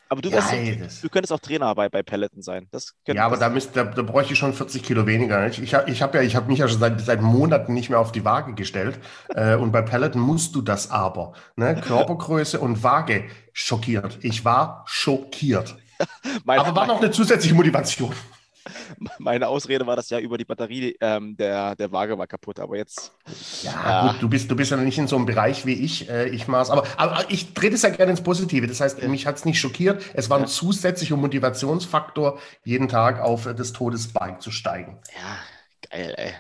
Aber 0.09 0.21
du, 0.21 0.29
Ja, 0.29 0.35
wärst, 0.35 0.53
ey, 0.53 0.77
das- 0.77 1.01
du 1.01 1.09
könntest 1.09 1.33
auch 1.33 1.39
Trainer 1.39 1.73
bei, 1.75 1.89
bei 1.89 2.03
Peloton 2.03 2.41
sein. 2.41 2.67
Das 2.71 2.93
könnte, 3.05 3.17
Ja, 3.17 3.25
aber 3.25 3.37
da, 3.37 3.49
müsst, 3.49 3.75
da, 3.75 3.83
da 3.83 4.01
bräuchte 4.03 4.33
ich 4.33 4.39
schon 4.39 4.53
40 4.53 4.83
Kilo 4.83 5.07
weniger. 5.07 5.47
Ich, 5.47 5.61
ich 5.61 5.73
habe 5.73 5.89
ich 5.89 6.01
hab 6.01 6.13
ja, 6.13 6.21
ich 6.21 6.35
hab 6.35 6.47
mich 6.47 6.59
ja 6.59 6.67
schon 6.67 6.79
seit, 6.79 7.01
seit 7.01 7.21
Monaten 7.21 7.73
nicht 7.73 7.89
mehr 7.89 7.99
auf 7.99 8.11
die 8.11 8.23
Waage 8.25 8.53
gestellt. 8.53 8.99
Äh, 9.35 9.55
und 9.55 9.71
bei 9.73 9.81
Peloton 9.81 10.21
musst 10.21 10.55
du 10.55 10.61
das 10.61 10.91
aber. 10.91 11.33
Ne? 11.57 11.75
Körpergröße 11.81 12.59
und 12.59 12.83
Waage 12.83 13.25
schockiert. 13.51 14.19
Ich 14.21 14.45
war 14.45 14.83
schockiert. 14.87 15.75
Aber 16.45 16.75
war 16.75 16.87
noch 16.87 17.01
eine 17.01 17.11
zusätzliche 17.11 17.55
Motivation. 17.55 18.13
meine 19.19 19.47
Ausrede 19.47 19.85
war, 19.87 19.95
dass 19.95 20.09
ja 20.09 20.19
über 20.19 20.37
die 20.37 20.45
Batterie 20.45 20.95
ähm, 21.01 21.35
der, 21.37 21.75
der 21.75 21.91
Waage 21.91 22.17
war 22.17 22.27
kaputt. 22.27 22.59
Aber 22.59 22.77
jetzt, 22.77 23.13
Ja, 23.61 23.91
Ja. 23.91 23.93
gut, 23.93 24.21
du 24.21 24.29
bist, 24.29 24.49
du 24.51 24.55
bist 24.55 24.71
ja 24.71 24.77
nicht 24.77 24.97
in 24.97 25.07
so 25.07 25.15
einem 25.15 25.25
Bereich 25.25 25.65
wie 25.65 25.73
ich. 25.73 26.09
Äh, 26.09 26.29
ich 26.29 26.47
mach's, 26.47 26.69
aber, 26.69 26.85
aber 26.97 27.25
ich 27.29 27.53
drehe 27.53 27.71
das 27.71 27.81
ja 27.83 27.89
gerne 27.89 28.11
ins 28.11 28.21
Positive. 28.23 28.67
Das 28.67 28.79
heißt, 28.81 29.01
mich 29.03 29.25
hat's 29.27 29.45
nicht 29.45 29.59
schockiert. 29.59 30.03
Es 30.13 30.29
war 30.29 30.37
ein 30.39 30.45
Ja. 30.45 30.47
zusätzlicher 30.47 31.17
Motivationsfaktor, 31.17 32.39
jeden 32.63 32.87
Tag 32.89 33.19
auf 33.21 33.45
äh, 33.47 33.55
das 33.55 33.73
Todesbike 33.73 34.41
zu 34.41 34.51
steigen. 34.51 34.99
ja, 35.13 35.37
geil, 35.89 36.13
ey. 36.17 36.33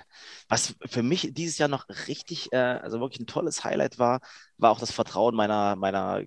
Was 0.47 0.75
für 0.85 1.01
mich 1.03 1.29
dieses 1.33 1.57
Jahr 1.57 1.69
noch 1.69 1.87
richtig, 2.07 2.51
äh, 2.53 2.57
also 2.57 2.99
wirklich 2.99 3.19
ein 3.19 3.27
tolles 3.27 3.63
Highlight 3.63 3.97
war, 3.99 4.19
war 4.57 4.71
auch 4.71 4.79
das 4.79 4.91
Vertrauen 4.91 5.35
meiner, 5.35 5.75
meiner 5.75 6.21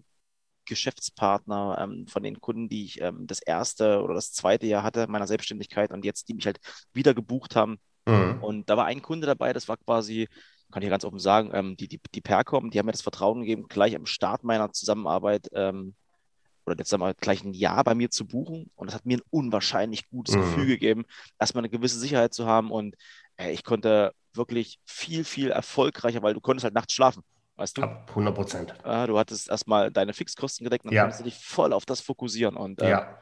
Geschäftspartner, 0.69 1.79
ähm, 1.81 2.07
von 2.07 2.23
den 2.23 2.41
Kunden, 2.41 2.69
die 2.69 2.85
ich 2.85 3.01
ähm, 3.01 3.27
das 3.27 3.41
erste 3.41 4.03
oder 4.03 4.15
das 4.15 4.33
zweite 4.33 4.67
Jahr 4.67 4.83
hatte 4.83 5.07
meiner 5.09 5.27
Selbstständigkeit 5.27 5.93
und 5.93 6.05
jetzt, 6.05 6.29
die 6.29 6.35
mich 6.35 6.47
halt 6.47 6.61
wieder 6.93 7.15
gebucht 7.15 7.57
haben. 7.57 7.79
Mhm. 8.07 8.39
Und 8.43 8.71
da 8.71 8.77
war 8.77 8.87
ein 8.87 9.03
Kunde 9.03 9.27
dabei, 9.27 9.53
das 9.53 9.69
war 9.69 9.77
quasi, 9.77 10.29
kann 10.71 10.83
ich 10.83 10.89
ganz 10.89 11.05
offen 11.05 11.19
sagen, 11.19 11.51
ähm, 11.53 11.77
die, 11.77 11.89
die, 11.89 12.01
die 12.15 12.21
Percom, 12.21 12.71
die 12.71 12.79
haben 12.79 12.87
mir 12.87 12.93
das 12.93 13.03
Vertrauen 13.03 13.41
gegeben, 13.41 13.67
gleich 13.69 13.97
am 13.97 14.07
Start 14.07 14.45
meiner 14.45 14.73
Zusammenarbeit 14.73 15.49
ähm, 15.53 15.95
oder 16.67 16.77
der 16.77 16.85
Zusammenarbeit 16.85 17.21
gleich 17.21 17.45
ein 17.45 17.55
Jahr 17.55 17.83
bei 17.85 17.95
mir 17.95 18.11
zu 18.11 18.27
buchen. 18.27 18.71
Und 18.77 18.87
das 18.89 18.95
hat 18.95 19.07
mir 19.07 19.19
ein 19.19 19.23
unwahrscheinlich 19.31 20.09
gutes 20.11 20.37
Mhm. 20.37 20.41
Gefühl 20.41 20.67
gegeben, 20.67 21.05
erstmal 21.39 21.63
eine 21.63 21.71
gewisse 21.71 21.99
Sicherheit 21.99 22.35
zu 22.35 22.47
haben. 22.47 22.71
Und 22.71 22.95
äh, 23.37 23.53
ich 23.53 23.65
konnte 23.65 24.13
wirklich 24.35 24.79
viel, 24.85 25.25
viel 25.25 25.51
erfolgreicher, 25.51 26.23
weil 26.23 26.35
du 26.35 26.41
konntest 26.41 26.65
halt 26.65 26.75
nachts 26.75 26.93
schlafen. 26.93 27.23
Weißt 27.59 27.77
du? 27.77 27.83
Ab 27.83 28.07
100 28.15 28.35
Prozent. 28.35 28.75
Äh, 28.85 29.09
du 29.09 29.19
hattest 29.19 29.49
erstmal 29.51 29.91
deine 29.91 30.15
Fixkosten 30.15 30.63
gedeckt 30.65 30.85
und 30.85 30.91
dann 30.93 30.97
Ja. 30.97 31.03
konntest 31.03 31.21
du 31.21 31.25
dich 31.25 31.35
voll 31.45 31.73
auf 31.73 31.85
das 31.85 32.01
fokussieren. 32.01 32.57
Und 32.57 32.81
äh, 32.81 32.91
Ja. 32.91 33.19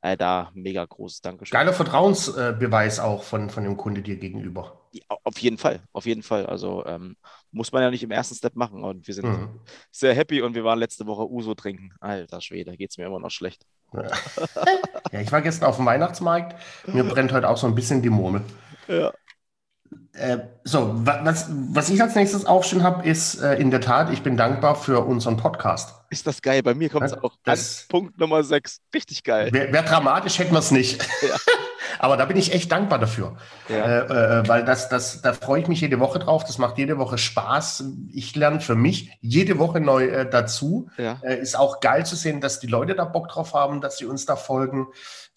äh, 0.00 0.16
da 0.16 0.50
mega 0.54 0.82
großes 0.84 1.20
Dankeschön. 1.20 1.52
Geiler 1.52 1.74
Vertrauensbeweis 1.74 2.98
auch 2.98 3.22
von, 3.22 3.50
von 3.50 3.62
dem 3.62 3.76
Kunde 3.76 4.00
dir 4.00 4.16
gegenüber. 4.16 4.80
Ja, 4.92 5.02
Auf 5.22 5.38
jeden 5.38 5.58
Fall, 5.58 5.82
auf 5.92 6.06
jeden 6.06 6.22
Fall. 6.22 6.46
Also 6.46 6.86
ähm, 6.86 7.16
muss 7.50 7.72
man 7.72 7.82
ja 7.82 7.90
nicht 7.90 8.02
im 8.02 8.10
ersten 8.10 8.34
Step 8.34 8.56
machen. 8.56 8.82
Und 8.84 9.06
wir 9.06 9.12
sind 9.12 9.26
Mhm. 9.26 9.60
sehr 9.90 10.14
happy 10.14 10.40
und 10.40 10.54
wir 10.54 10.64
waren 10.64 10.78
letzte 10.78 11.06
Woche 11.06 11.28
Uso 11.30 11.54
trinken. 11.54 11.92
Alter 12.00 12.40
Schwede, 12.40 12.74
geht 12.78 12.90
es 12.90 12.96
mir 12.96 13.04
immer 13.04 13.20
noch 13.20 13.30
schlecht. 13.30 13.66
Ja, 15.12 15.20
ich 15.20 15.30
war 15.30 15.42
gestern 15.42 15.68
auf 15.68 15.76
dem 15.76 15.84
Weihnachtsmarkt. 15.84 16.56
Mir 16.86 17.04
brennt 17.04 17.32
heute 17.32 17.48
auch 17.50 17.58
so 17.58 17.66
ein 17.66 17.74
bisschen 17.74 18.00
die 18.00 18.10
Murmel. 18.10 18.42
Ja. 18.88 19.12
Äh, 20.16 20.38
so, 20.62 20.92
wa- 21.06 21.20
was, 21.24 21.48
was 21.72 21.90
ich 21.90 22.00
als 22.00 22.14
nächstes 22.14 22.46
aufstehen 22.46 22.84
habe, 22.84 23.04
ist 23.08 23.40
äh, 23.42 23.54
in 23.56 23.70
der 23.72 23.80
Tat, 23.80 24.12
ich 24.12 24.22
bin 24.22 24.36
dankbar 24.36 24.76
für 24.76 25.00
unseren 25.04 25.36
Podcast. 25.36 25.94
Ist 26.10 26.26
das 26.26 26.40
geil? 26.40 26.62
Bei 26.62 26.74
mir 26.74 26.88
kommt 26.88 27.06
es 27.06 27.12
Ja, 27.12 27.22
auch 27.22 27.34
das- 27.42 27.86
Punkt 27.88 28.16
Nummer 28.18 28.44
6. 28.44 28.80
Richtig 28.94 29.24
geil. 29.24 29.52
Wäre 29.52 29.72
wär 29.72 29.82
dramatisch, 29.82 30.38
hätten 30.38 30.52
wir 30.52 30.60
es 30.60 30.70
nicht. 30.70 31.02
Ja. 31.22 31.34
Aber 31.98 32.16
da 32.16 32.24
bin 32.26 32.36
ich 32.36 32.52
echt 32.52 32.70
dankbar 32.70 32.98
dafür. 32.98 33.36
Ja. 33.68 33.76
Äh, 33.76 34.40
äh, 34.40 34.48
weil 34.48 34.64
das, 34.64 34.88
das, 34.88 35.22
da 35.22 35.32
freue 35.32 35.60
ich 35.62 35.68
mich 35.68 35.80
jede 35.80 36.00
Woche 36.00 36.18
drauf. 36.18 36.44
Das 36.44 36.58
macht 36.58 36.76
jede 36.76 36.98
Woche 36.98 37.18
Spaß. 37.18 37.84
Ich 38.12 38.34
lerne 38.36 38.60
für 38.60 38.74
mich 38.74 39.16
jede 39.20 39.58
Woche 39.58 39.80
neu 39.80 40.06
äh, 40.06 40.28
dazu. 40.28 40.90
Ja. 40.98 41.14
Ist 41.22 41.58
auch 41.58 41.80
geil 41.80 42.04
zu 42.04 42.14
sehen, 42.16 42.40
dass 42.40 42.58
die 42.60 42.66
Leute 42.66 42.94
da 42.94 43.04
Bock 43.04 43.28
drauf 43.28 43.54
haben, 43.54 43.80
dass 43.80 43.96
sie 43.98 44.06
uns 44.06 44.26
da 44.26 44.36
folgen. 44.36 44.88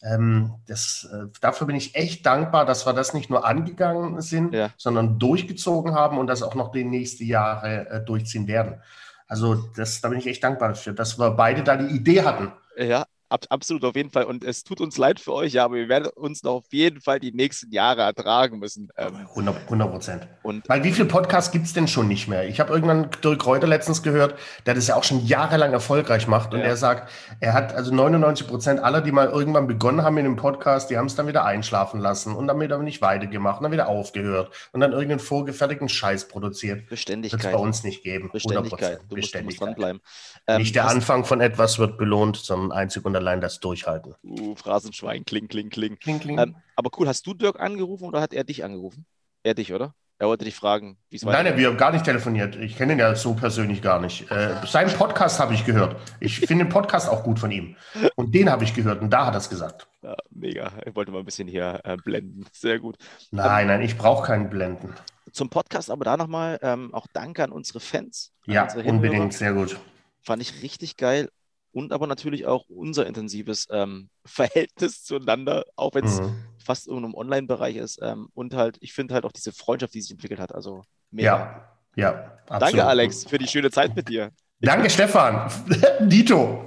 Ähm, 0.04 0.56
das, 0.68 1.08
dafür 1.42 1.68
bin 1.68 1.76
ich 1.76 1.96
echt 1.96 2.26
dankbar, 2.26 2.66
dass 2.66 2.86
wir 2.86 2.94
das 2.94 3.14
nicht 3.14 3.30
nur 3.30 3.46
angegangen 3.46 4.22
sind, 4.22 4.54
Ja. 4.54 4.67
Sondern 4.78 5.20
durchgezogen 5.20 5.94
haben 5.94 6.18
und 6.18 6.28
das 6.28 6.44
auch 6.44 6.56
noch 6.56 6.72
die 6.72 6.84
nächsten 6.84 7.26
Jahre 7.26 7.90
äh, 7.90 8.06
durchziehen 8.06 8.48
werden. 8.48 8.82
Also 9.28 9.56
das, 9.76 10.02
da 10.02 10.10
bin 10.10 10.20
ich 10.20 10.28
echt 10.28 10.44
dankbar 10.44 10.70
dafür, 10.70 10.94
dass 10.94 11.20
wir 11.20 11.32
beide 11.32 11.64
da 11.64 11.76
die 11.76 11.96
Idee 11.96 12.24
hatten. 12.24 12.52
Ja, 12.78 13.06
ab, 13.30 13.46
absolut 13.50 13.84
auf 13.84 13.96
jeden 13.96 14.10
Fall. 14.10 14.24
Und 14.26 14.44
es 14.44 14.64
tut 14.64 14.82
uns 14.82 14.98
leid 14.98 15.20
für 15.20 15.34
euch, 15.34 15.54
ja, 15.54 15.66
aber 15.66 15.76
wir 15.76 15.90
werden 15.90 16.08
uns 16.16 16.44
noch 16.44 16.54
auf 16.54 16.66
jeden 16.72 17.02
Fall 17.02 17.20
die 17.20 17.32
nächsten 17.32 17.72
Jahre 17.72 18.02
ertragen 18.02 18.60
müssen. 18.60 18.90
Ähm, 18.98 19.28
100 19.36 19.68
Prozent. 19.92 20.28
Weil 20.44 20.84
wie 20.84 20.92
viele 20.92 21.08
Podcasts 21.08 21.52
gibt 21.52 21.66
es 21.66 21.74
denn 21.74 21.88
schon 21.88 22.08
nicht 22.08 22.28
mehr? 22.28 22.48
Ich 22.48 22.60
habe 22.60 22.74
irgendwann 22.74 23.10
Dirk 23.24 23.46
Reuter 23.46 23.68
letztens 23.68 24.04
gehört, 24.04 24.36
der 24.66 24.74
das 24.74 24.88
ja 24.88 24.96
auch 24.96 25.04
schon 25.04 25.26
jahrelang 25.26 25.74
erfolgreich 25.74 26.28
macht. 26.28 26.54
Und 26.54 26.62
ja. 26.62 26.68
er 26.68 26.78
sagt, 26.78 27.12
er 27.40 27.54
hat 27.54 27.74
also 27.74 27.94
99 27.94 28.48
Prozent 28.48 28.80
aller, 28.80 29.02
die 29.02 29.12
mal 29.12 29.28
irgendwann 29.28 29.68
begonnen 29.68 30.04
haben 30.04 30.16
mit 30.16 30.26
dem 30.26 30.36
Podcast, 30.36 30.90
die 30.90 30.98
haben 30.98 31.08
es 31.08 31.16
dann 31.16 31.28
wieder 31.28 31.46
einschlafen 31.46 32.00
lassen 32.00 32.36
und 32.36 32.48
dann 32.48 32.60
wieder 32.60 32.78
nicht 32.80 33.02
weitergemacht 33.02 33.60
und 33.60 33.64
dann 33.64 33.72
wieder 33.72 33.88
aufgehört 33.88 34.52
und 34.72 34.82
dann 34.82 34.92
irgendeinen 34.92 35.20
vorgefertigten 35.20 35.90
Scheiß 35.90 36.28
produziert. 36.28 36.88
Beständigkeit. 36.90 37.44
Wird 37.44 37.54
es 37.54 37.58
bei 37.58 37.64
uns 37.64 37.84
nicht 37.84 38.04
geben. 38.04 38.30
Beständigkeit. 38.32 39.00
Du 39.10 39.16
musst, 39.16 39.36
du 39.36 39.44
musst 39.44 39.62
dranbleiben. 39.62 40.02
Ähm, 40.48 40.60
nicht 40.60 40.76
der 40.76 40.88
Anfang 40.88 41.26
von 41.26 41.42
etwas 41.42 41.80
wird 41.80 41.98
belohnt, 41.98 42.38
sondern 42.38 42.72
einzig 42.72 43.06
und 43.06 43.17
allein 43.18 43.42
das 43.42 43.60
Durchhalten. 43.60 44.16
Uh, 44.24 44.56
Phrasenschwein, 44.56 45.26
kling, 45.26 45.48
kling, 45.48 45.70
kling. 45.70 46.00
kling, 46.00 46.20
kling. 46.20 46.40
Ähm, 46.40 46.56
aber 46.76 46.90
cool, 46.98 47.08
hast 47.08 47.28
du 47.28 47.34
Dirk 47.34 47.60
angerufen 47.60 48.06
oder 48.06 48.22
hat 48.22 48.34
er 48.34 48.44
dich 48.44 48.64
angerufen? 48.64 49.06
Er 49.44 49.54
dich, 49.54 49.74
oder? 49.74 49.94
Er 50.20 50.28
wollte 50.28 50.46
dich 50.46 50.56
fragen, 50.56 50.98
wie 51.10 51.18
es 51.18 51.26
weitergeht. 51.26 51.52
Nein, 51.52 51.60
wir 51.60 51.68
haben 51.68 51.78
gar 51.78 51.92
nicht 51.92 52.04
telefoniert. 52.04 52.56
Ich 52.56 52.76
kenne 52.76 52.94
ihn 52.94 53.00
ja 53.00 53.14
so 53.14 53.36
persönlich 53.36 53.84
gar 53.84 54.02
nicht. 54.02 54.32
Äh, 54.32 54.56
seinen 54.66 54.92
Podcast 54.92 55.40
habe 55.40 55.54
ich 55.54 55.64
gehört. 55.64 55.96
Ich 56.20 56.40
finde 56.40 56.66
den 56.66 56.70
Podcast 56.70 57.08
auch 57.08 57.24
gut 57.24 57.38
von 57.38 57.52
ihm. 57.52 57.76
Und 58.16 58.34
den 58.34 58.50
habe 58.50 58.64
ich 58.64 58.74
gehört 58.74 59.02
und 59.02 59.12
da 59.12 59.28
hat 59.28 59.36
er 59.36 59.38
es 59.38 59.50
gesagt. 59.50 59.88
Ja, 60.02 60.16
mega. 60.32 60.72
Ich 60.88 60.96
wollte 60.96 61.12
mal 61.12 61.20
ein 61.20 61.26
bisschen 61.26 61.48
hier 61.48 61.82
äh, 61.84 61.98
blenden. 61.98 62.48
Sehr 62.52 62.80
gut. 62.80 62.98
Nein, 63.30 63.68
nein, 63.68 63.82
ich 63.82 63.96
brauche 63.96 64.26
keinen 64.26 64.50
Blenden. 64.50 64.96
Zum 65.32 65.50
Podcast 65.50 65.92
aber 65.92 66.04
da 66.04 66.18
nochmal 66.18 66.58
ähm, 66.64 66.96
auch 66.96 67.06
Danke 67.14 67.44
an 67.44 67.52
unsere 67.52 67.80
Fans. 67.80 68.34
An 68.48 68.54
ja, 68.54 68.64
unsere 68.64 68.90
unbedingt. 68.90 69.34
Sehr 69.34 69.54
gut. 69.54 69.80
Fand 70.24 70.42
ich 70.42 70.64
richtig 70.64 70.98
geil 70.98 71.30
und 71.78 71.94
aber 71.94 72.08
natürlich 72.08 72.48
auch 72.48 72.66
unser 72.70 73.06
intensives 73.06 73.68
ähm, 73.70 74.10
Verhältnis 74.26 75.04
zueinander, 75.04 75.64
auch 75.76 75.94
wenn 75.94 76.06
es 76.06 76.20
mhm. 76.20 76.36
fast 76.58 76.88
in 76.88 76.98
einem 76.98 77.14
Online-Bereich 77.14 77.76
ist. 77.76 78.00
Ähm, 78.02 78.30
und 78.34 78.56
halt, 78.56 78.78
ich 78.82 78.94
finde 78.94 79.14
halt 79.14 79.26
auch 79.26 79.32
diese 79.32 79.52
Freundschaft, 79.52 79.94
die 79.94 80.02
sich 80.02 80.10
entwickelt 80.10 80.40
hat. 80.40 80.56
Also 80.56 80.82
mega. 81.12 81.70
Ja, 81.96 82.04
ja. 82.04 82.40
Absolut. 82.48 82.62
Danke, 82.62 82.86
Alex, 82.88 83.26
für 83.26 83.38
die 83.38 83.48
schöne 83.48 83.70
Zeit 83.70 83.96
mit 83.96 84.10
dir. 84.10 84.32
Danke, 84.60 84.90
Stefan. 84.90 85.52
Dito. 86.00 86.66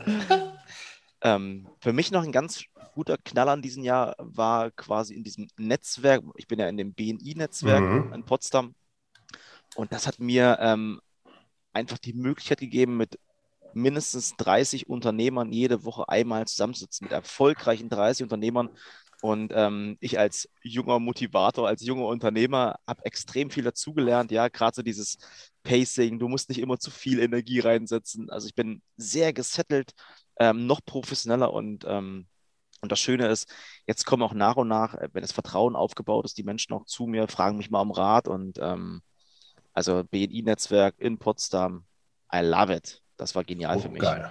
Ähm, 1.22 1.66
für 1.80 1.92
mich 1.92 2.12
noch 2.12 2.22
ein 2.22 2.30
ganz 2.30 2.62
guter 2.94 3.18
Knaller 3.18 3.54
in 3.54 3.62
diesem 3.62 3.82
Jahr 3.82 4.14
war 4.18 4.70
quasi 4.70 5.14
in 5.14 5.24
diesem 5.24 5.48
Netzwerk. 5.58 6.22
Ich 6.36 6.46
bin 6.46 6.60
ja 6.60 6.68
in 6.68 6.76
dem 6.76 6.94
BNI-Netzwerk 6.94 7.82
mhm. 7.82 8.12
in 8.12 8.24
Potsdam. 8.24 8.76
Und 9.74 9.92
das 9.92 10.06
hat 10.06 10.20
mir 10.20 10.56
ähm, 10.60 11.00
einfach 11.72 11.98
die 11.98 12.12
Möglichkeit 12.12 12.60
gegeben, 12.60 12.96
mit 12.96 13.18
mindestens 13.74 14.36
30 14.36 14.88
Unternehmern 14.88 15.52
jede 15.52 15.84
Woche 15.84 16.08
einmal 16.08 16.46
zusammensitzen, 16.46 17.06
mit 17.06 17.12
erfolgreichen 17.12 17.88
30 17.88 18.24
Unternehmern. 18.24 18.70
Und 19.22 19.52
ähm, 19.54 19.98
ich 20.00 20.18
als 20.18 20.48
junger 20.62 20.98
Motivator, 20.98 21.68
als 21.68 21.84
junger 21.84 22.06
Unternehmer 22.06 22.76
habe 22.86 23.04
extrem 23.04 23.50
viel 23.50 23.64
dazugelernt. 23.64 24.30
Ja, 24.30 24.48
gerade 24.48 24.76
so 24.76 24.82
dieses 24.82 25.18
Pacing, 25.62 26.18
du 26.18 26.28
musst 26.28 26.48
nicht 26.48 26.60
immer 26.60 26.78
zu 26.78 26.90
viel 26.90 27.20
Energie 27.20 27.60
reinsetzen. 27.60 28.30
Also 28.30 28.46
ich 28.46 28.54
bin 28.54 28.82
sehr 28.96 29.32
gesettelt, 29.32 29.92
ähm, 30.38 30.66
noch 30.66 30.80
professioneller 30.84 31.52
und, 31.52 31.84
ähm, 31.86 32.26
und 32.80 32.90
das 32.90 32.98
Schöne 33.00 33.28
ist, 33.28 33.52
jetzt 33.86 34.06
kommen 34.06 34.22
auch 34.22 34.32
nach 34.32 34.56
und 34.56 34.68
nach, 34.68 34.94
äh, 34.94 35.10
wenn 35.12 35.22
das 35.22 35.32
Vertrauen 35.32 35.76
aufgebaut 35.76 36.24
ist, 36.24 36.38
die 36.38 36.42
Menschen 36.44 36.72
auch 36.72 36.86
zu 36.86 37.06
mir, 37.06 37.28
fragen 37.28 37.58
mich 37.58 37.70
mal 37.70 37.82
um 37.82 37.90
Rat 37.90 38.26
und 38.26 38.58
ähm, 38.58 39.02
also 39.74 40.02
BNI-Netzwerk 40.04 40.94
in 40.98 41.18
Potsdam, 41.18 41.84
I 42.34 42.40
love 42.40 42.74
it. 42.74 43.02
Das 43.20 43.34
war 43.34 43.44
genial 43.44 43.76
oh, 43.76 43.80
für 43.80 43.88
mich. 43.90 44.00
Geil. 44.00 44.30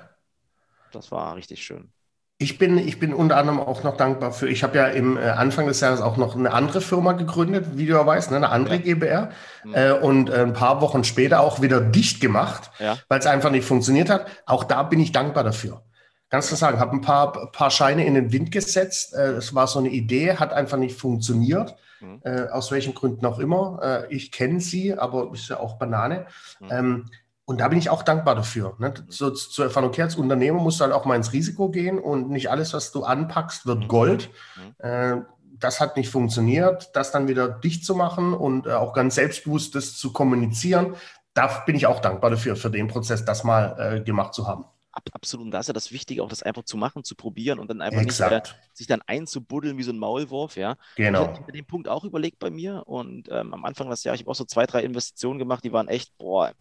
Das 0.92 1.12
war 1.12 1.36
richtig 1.36 1.64
schön. 1.64 1.92
Ich 2.40 2.58
bin, 2.58 2.78
ich 2.78 3.00
bin 3.00 3.14
unter 3.14 3.38
anderem 3.38 3.60
auch 3.60 3.84
noch 3.84 3.98
dankbar 3.98 4.32
für, 4.32 4.48
ich 4.48 4.64
habe 4.64 4.78
ja 4.78 4.88
im 4.88 5.18
äh, 5.18 5.30
Anfang 5.30 5.68
des 5.68 5.82
Jahres 5.82 6.02
auch 6.02 6.18
noch 6.18 6.36
eine 6.36 6.54
andere 6.54 6.82
Firma 6.82 7.12
gegründet, 7.12 7.78
wie 7.78 7.86
du 7.86 7.94
ja 7.94 8.06
weißt, 8.06 8.32
ne, 8.32 8.38
eine 8.38 8.50
andere 8.50 8.76
ja. 8.76 8.82
GBR. 8.82 9.30
Mhm. 9.66 9.76
Äh, 9.76 9.92
und 9.92 10.30
äh, 10.30 10.42
ein 10.42 10.54
paar 10.54 10.82
Wochen 10.82 11.04
später 11.04 11.42
auch 11.42 11.62
wieder 11.62 11.82
dicht 11.82 12.22
gemacht, 12.22 12.72
ja. 12.80 12.98
weil 13.10 13.20
es 13.20 13.28
einfach 13.28 13.52
nicht 13.52 13.68
funktioniert 13.68 14.10
hat. 14.10 14.26
Auch 14.46 14.64
da 14.64 14.84
bin 14.84 15.00
ich 15.00 15.12
dankbar 15.12 15.44
dafür. 15.44 15.84
Ganz 16.30 16.48
klar 16.48 16.58
sagen, 16.58 16.80
habe 16.80 16.94
ein 16.94 17.02
paar, 17.02 17.52
paar 17.52 17.72
Scheine 17.72 18.06
in 18.06 18.16
den 18.16 18.32
Wind 18.32 18.52
gesetzt. 18.52 19.14
Äh, 19.14 19.34
es 19.34 19.54
war 19.54 19.68
so 19.68 19.80
eine 19.80 19.90
Idee, 19.90 20.38
hat 20.38 20.54
einfach 20.54 20.78
nicht 20.78 20.98
funktioniert. 20.98 21.76
Mhm. 22.00 22.22
Äh, 22.24 22.48
aus 22.48 22.72
welchen 22.72 22.96
Gründen 22.96 23.26
auch 23.26 23.38
immer. 23.38 24.08
Äh, 24.10 24.16
ich 24.16 24.32
kenne 24.32 24.62
sie, 24.62 24.98
aber 24.98 25.30
ist 25.34 25.50
ja 25.50 25.60
auch 25.60 25.78
Banane. 25.78 26.26
Mhm. 26.60 26.68
Ähm, 26.72 27.06
und 27.50 27.60
da 27.62 27.68
bin 27.68 27.80
ich 27.80 27.90
auch 27.90 28.04
dankbar 28.04 28.36
dafür. 28.36 28.76
Ne? 28.78 28.94
So, 29.08 29.32
zu 29.32 29.64
erfahren, 29.64 29.86
okay, 29.86 30.04
als 30.04 30.16
Unternehmer 30.16 30.62
musst 30.62 30.80
du 30.80 30.84
halt 30.84 30.94
auch 30.94 31.06
mal 31.06 31.16
ins 31.16 31.34
Risiko 31.34 31.70
gehen 31.70 31.98
und 31.98 32.30
nicht 32.30 32.52
alles, 32.52 32.74
was 32.74 32.92
du 32.92 33.04
anpackst, 33.04 33.66
wird 33.66 33.80
mhm. 33.80 33.88
Gold. 33.88 34.30
Mhm. 34.56 34.86
Äh, 34.86 35.22
das 35.58 35.82
hat 35.82 35.98
nicht 35.98 36.10
funktioniert. 36.10 36.92
Das 36.96 37.12
dann 37.12 37.28
wieder 37.28 37.50
dicht 37.50 37.84
zu 37.84 37.96
machen 37.96 38.36
und 38.36 38.68
äh, 38.68 38.74
auch 38.74 38.94
ganz 38.94 39.16
selbstbewusst 39.16 39.74
das 39.74 39.98
zu 39.98 40.14
kommunizieren, 40.14 40.94
da 41.34 41.48
bin 41.66 41.76
ich 41.76 41.88
auch 41.88 42.02
dankbar 42.02 42.30
dafür, 42.30 42.56
für 42.56 42.70
den 42.70 42.88
Prozess, 42.88 43.26
das 43.26 43.44
mal 43.44 43.76
äh, 43.80 44.02
gemacht 44.02 44.36
zu 44.36 44.48
haben. 44.48 44.66
Absolut. 45.12 45.46
Und 45.46 45.52
da 45.52 45.60
ist 45.60 45.68
ja 45.68 45.74
das 45.74 45.92
Wichtige, 45.92 46.22
auch 46.22 46.30
das 46.30 46.44
einfach 46.44 46.66
zu 46.66 46.78
machen, 46.78 47.04
zu 47.04 47.16
probieren 47.16 47.58
und 47.58 47.68
dann 47.72 47.82
einfach 47.82 48.02
Exakt. 48.02 48.32
nicht 48.32 48.56
mehr, 48.56 48.64
sich 48.74 48.86
dann 48.86 49.02
einzubuddeln 49.08 49.76
wie 49.80 49.84
so 49.84 49.92
ein 49.92 49.98
Maulwurf. 49.98 50.56
Ja. 50.56 50.76
Genau. 50.98 51.32
Ich 51.32 51.40
habe 51.40 51.52
den 51.52 51.66
Punkt 51.66 51.88
auch 51.88 52.04
überlegt 52.04 52.38
bei 52.38 52.52
mir 52.52 52.84
und 52.86 53.28
ähm, 53.32 53.56
am 53.56 53.66
Anfang 53.66 53.90
des 53.90 54.04
Jahres, 54.04 54.20
ich 54.20 54.26
habe 54.26 54.32
auch 54.32 54.36
so 54.36 54.46
zwei, 54.46 54.68
drei 54.68 54.84
Investitionen 54.84 55.40
gemacht, 55.40 55.64
die 55.64 55.74
waren 55.74 55.88
echt, 55.88 56.16
boah, 56.20 56.52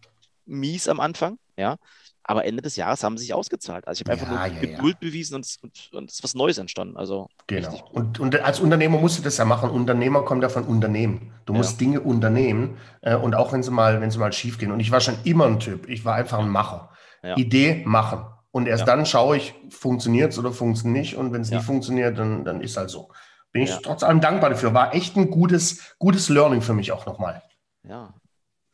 mies 0.49 0.87
am 0.87 0.99
Anfang, 0.99 1.37
ja. 1.57 1.77
Aber 2.23 2.45
Ende 2.45 2.61
des 2.61 2.75
Jahres 2.75 3.03
haben 3.03 3.17
sie 3.17 3.23
sich 3.23 3.33
ausgezahlt. 3.33 3.87
Also 3.87 4.01
ich 4.01 4.05
habe 4.05 4.11
einfach 4.11 4.31
ja, 4.31 4.47
nur 4.47 4.55
ja, 4.55 4.75
Geduld 4.75 4.97
ja. 5.01 5.07
bewiesen 5.07 5.35
und, 5.35 5.57
und, 5.63 5.89
und, 5.93 6.09
es 6.11 6.17
ist 6.17 6.23
was 6.23 6.35
Neues 6.35 6.59
entstanden. 6.59 6.95
Also 6.95 7.27
genau. 7.47 7.89
Und, 7.91 8.19
und, 8.19 8.39
als 8.41 8.59
Unternehmer 8.59 8.99
musst 8.99 9.17
du 9.17 9.23
das 9.23 9.37
ja 9.37 9.45
machen. 9.45 9.71
Unternehmer 9.71 10.23
kommt 10.23 10.43
ja 10.43 10.49
von 10.49 10.65
Unternehmen. 10.65 11.33
Du 11.47 11.53
musst 11.53 11.81
Dinge 11.81 12.01
unternehmen 12.01 12.77
äh, 13.01 13.15
und 13.15 13.33
auch 13.33 13.51
wenn 13.51 13.63
sie 13.63 13.71
mal, 13.71 13.99
wenn 13.99 14.11
sie 14.11 14.19
mal 14.19 14.31
schief 14.31 14.59
gehen. 14.59 14.71
Und 14.71 14.79
ich 14.79 14.91
war 14.91 15.01
schon 15.01 15.15
immer 15.23 15.47
ein 15.47 15.59
Typ. 15.59 15.89
Ich 15.89 16.05
war 16.05 16.15
einfach 16.15 16.37
ein 16.37 16.49
Macher. 16.49 16.91
Idee 17.35 17.83
machen. 17.85 18.25
Und 18.51 18.67
erst 18.67 18.87
dann 18.87 19.05
schaue 19.05 19.37
ich, 19.37 19.53
funktioniert 19.69 20.31
es 20.31 20.39
oder 20.39 20.51
funktioniert 20.51 21.01
nicht. 21.01 21.15
Und 21.15 21.33
wenn 21.33 21.41
es 21.41 21.51
nicht 21.51 21.63
funktioniert, 21.63 22.17
dann, 22.17 22.45
dann 22.45 22.61
ist 22.61 22.77
halt 22.77 22.89
so. 22.89 23.11
Bin 23.51 23.63
ich 23.63 23.75
trotz 23.81 24.03
allem 24.03 24.21
dankbar 24.21 24.51
dafür. 24.51 24.73
War 24.73 24.93
echt 24.93 25.15
ein 25.17 25.31
gutes, 25.31 25.95
gutes 25.97 26.29
Learning 26.29 26.61
für 26.61 26.73
mich 26.73 26.91
auch 26.91 27.05
nochmal. 27.05 27.41
Ja, 27.87 28.13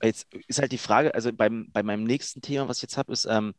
Jetzt 0.05 0.27
ist 0.47 0.59
halt 0.59 0.71
die 0.71 0.77
Frage, 0.77 1.13
also 1.13 1.31
beim, 1.33 1.69
bei 1.71 1.83
meinem 1.83 2.03
nächsten 2.03 2.41
Thema, 2.41 2.67
was 2.67 2.77
ich 2.77 2.83
jetzt 2.83 2.97
habe, 2.97 3.13
ist, 3.13 3.25
ähm, 3.25 3.53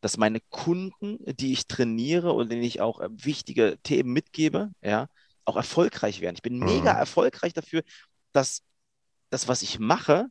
dass 0.00 0.16
meine 0.16 0.40
Kunden, 0.50 1.18
die 1.24 1.52
ich 1.52 1.66
trainiere 1.66 2.32
und 2.32 2.50
denen 2.50 2.62
ich 2.62 2.80
auch 2.80 3.00
äh, 3.00 3.08
wichtige 3.10 3.78
Themen 3.82 4.12
mitgebe, 4.12 4.70
ja, 4.82 5.08
auch 5.44 5.56
erfolgreich 5.56 6.20
werden. 6.20 6.36
Ich 6.36 6.42
bin 6.42 6.58
mhm. 6.58 6.66
mega 6.66 6.92
erfolgreich 6.92 7.52
dafür, 7.52 7.82
dass 8.32 8.62
das, 9.30 9.48
was 9.48 9.62
ich 9.62 9.78
mache, 9.78 10.26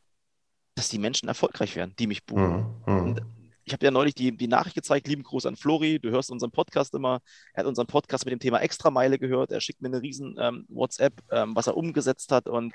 dass 0.75 0.89
die 0.89 0.99
Menschen 0.99 1.27
erfolgreich 1.27 1.75
werden, 1.75 1.95
die 1.97 2.07
mich 2.07 2.25
buchen. 2.25 2.81
Mhm. 2.85 2.97
Und 2.97 3.21
ich 3.63 3.73
habe 3.73 3.83
ja 3.83 3.91
neulich 3.91 4.13
die, 4.13 4.35
die 4.35 4.47
Nachricht 4.47 4.75
gezeigt, 4.75 5.07
lieben 5.07 5.23
Gruß 5.23 5.47
an 5.47 5.55
Flori, 5.55 5.99
du 5.99 6.11
hörst 6.11 6.29
unseren 6.29 6.51
Podcast 6.51 6.93
immer. 6.93 7.19
Er 7.53 7.61
hat 7.61 7.67
unseren 7.67 7.87
Podcast 7.87 8.25
mit 8.25 8.31
dem 8.31 8.39
Thema 8.39 8.59
Extrameile 8.59 9.17
gehört. 9.17 9.51
Er 9.51 9.59
schickt 9.59 9.81
mir 9.81 9.87
eine 9.87 10.01
riesen 10.01 10.35
ähm, 10.39 10.65
WhatsApp, 10.69 11.13
ähm, 11.31 11.55
was 11.55 11.67
er 11.67 11.75
umgesetzt 11.75 12.31
hat 12.31 12.47
und 12.47 12.73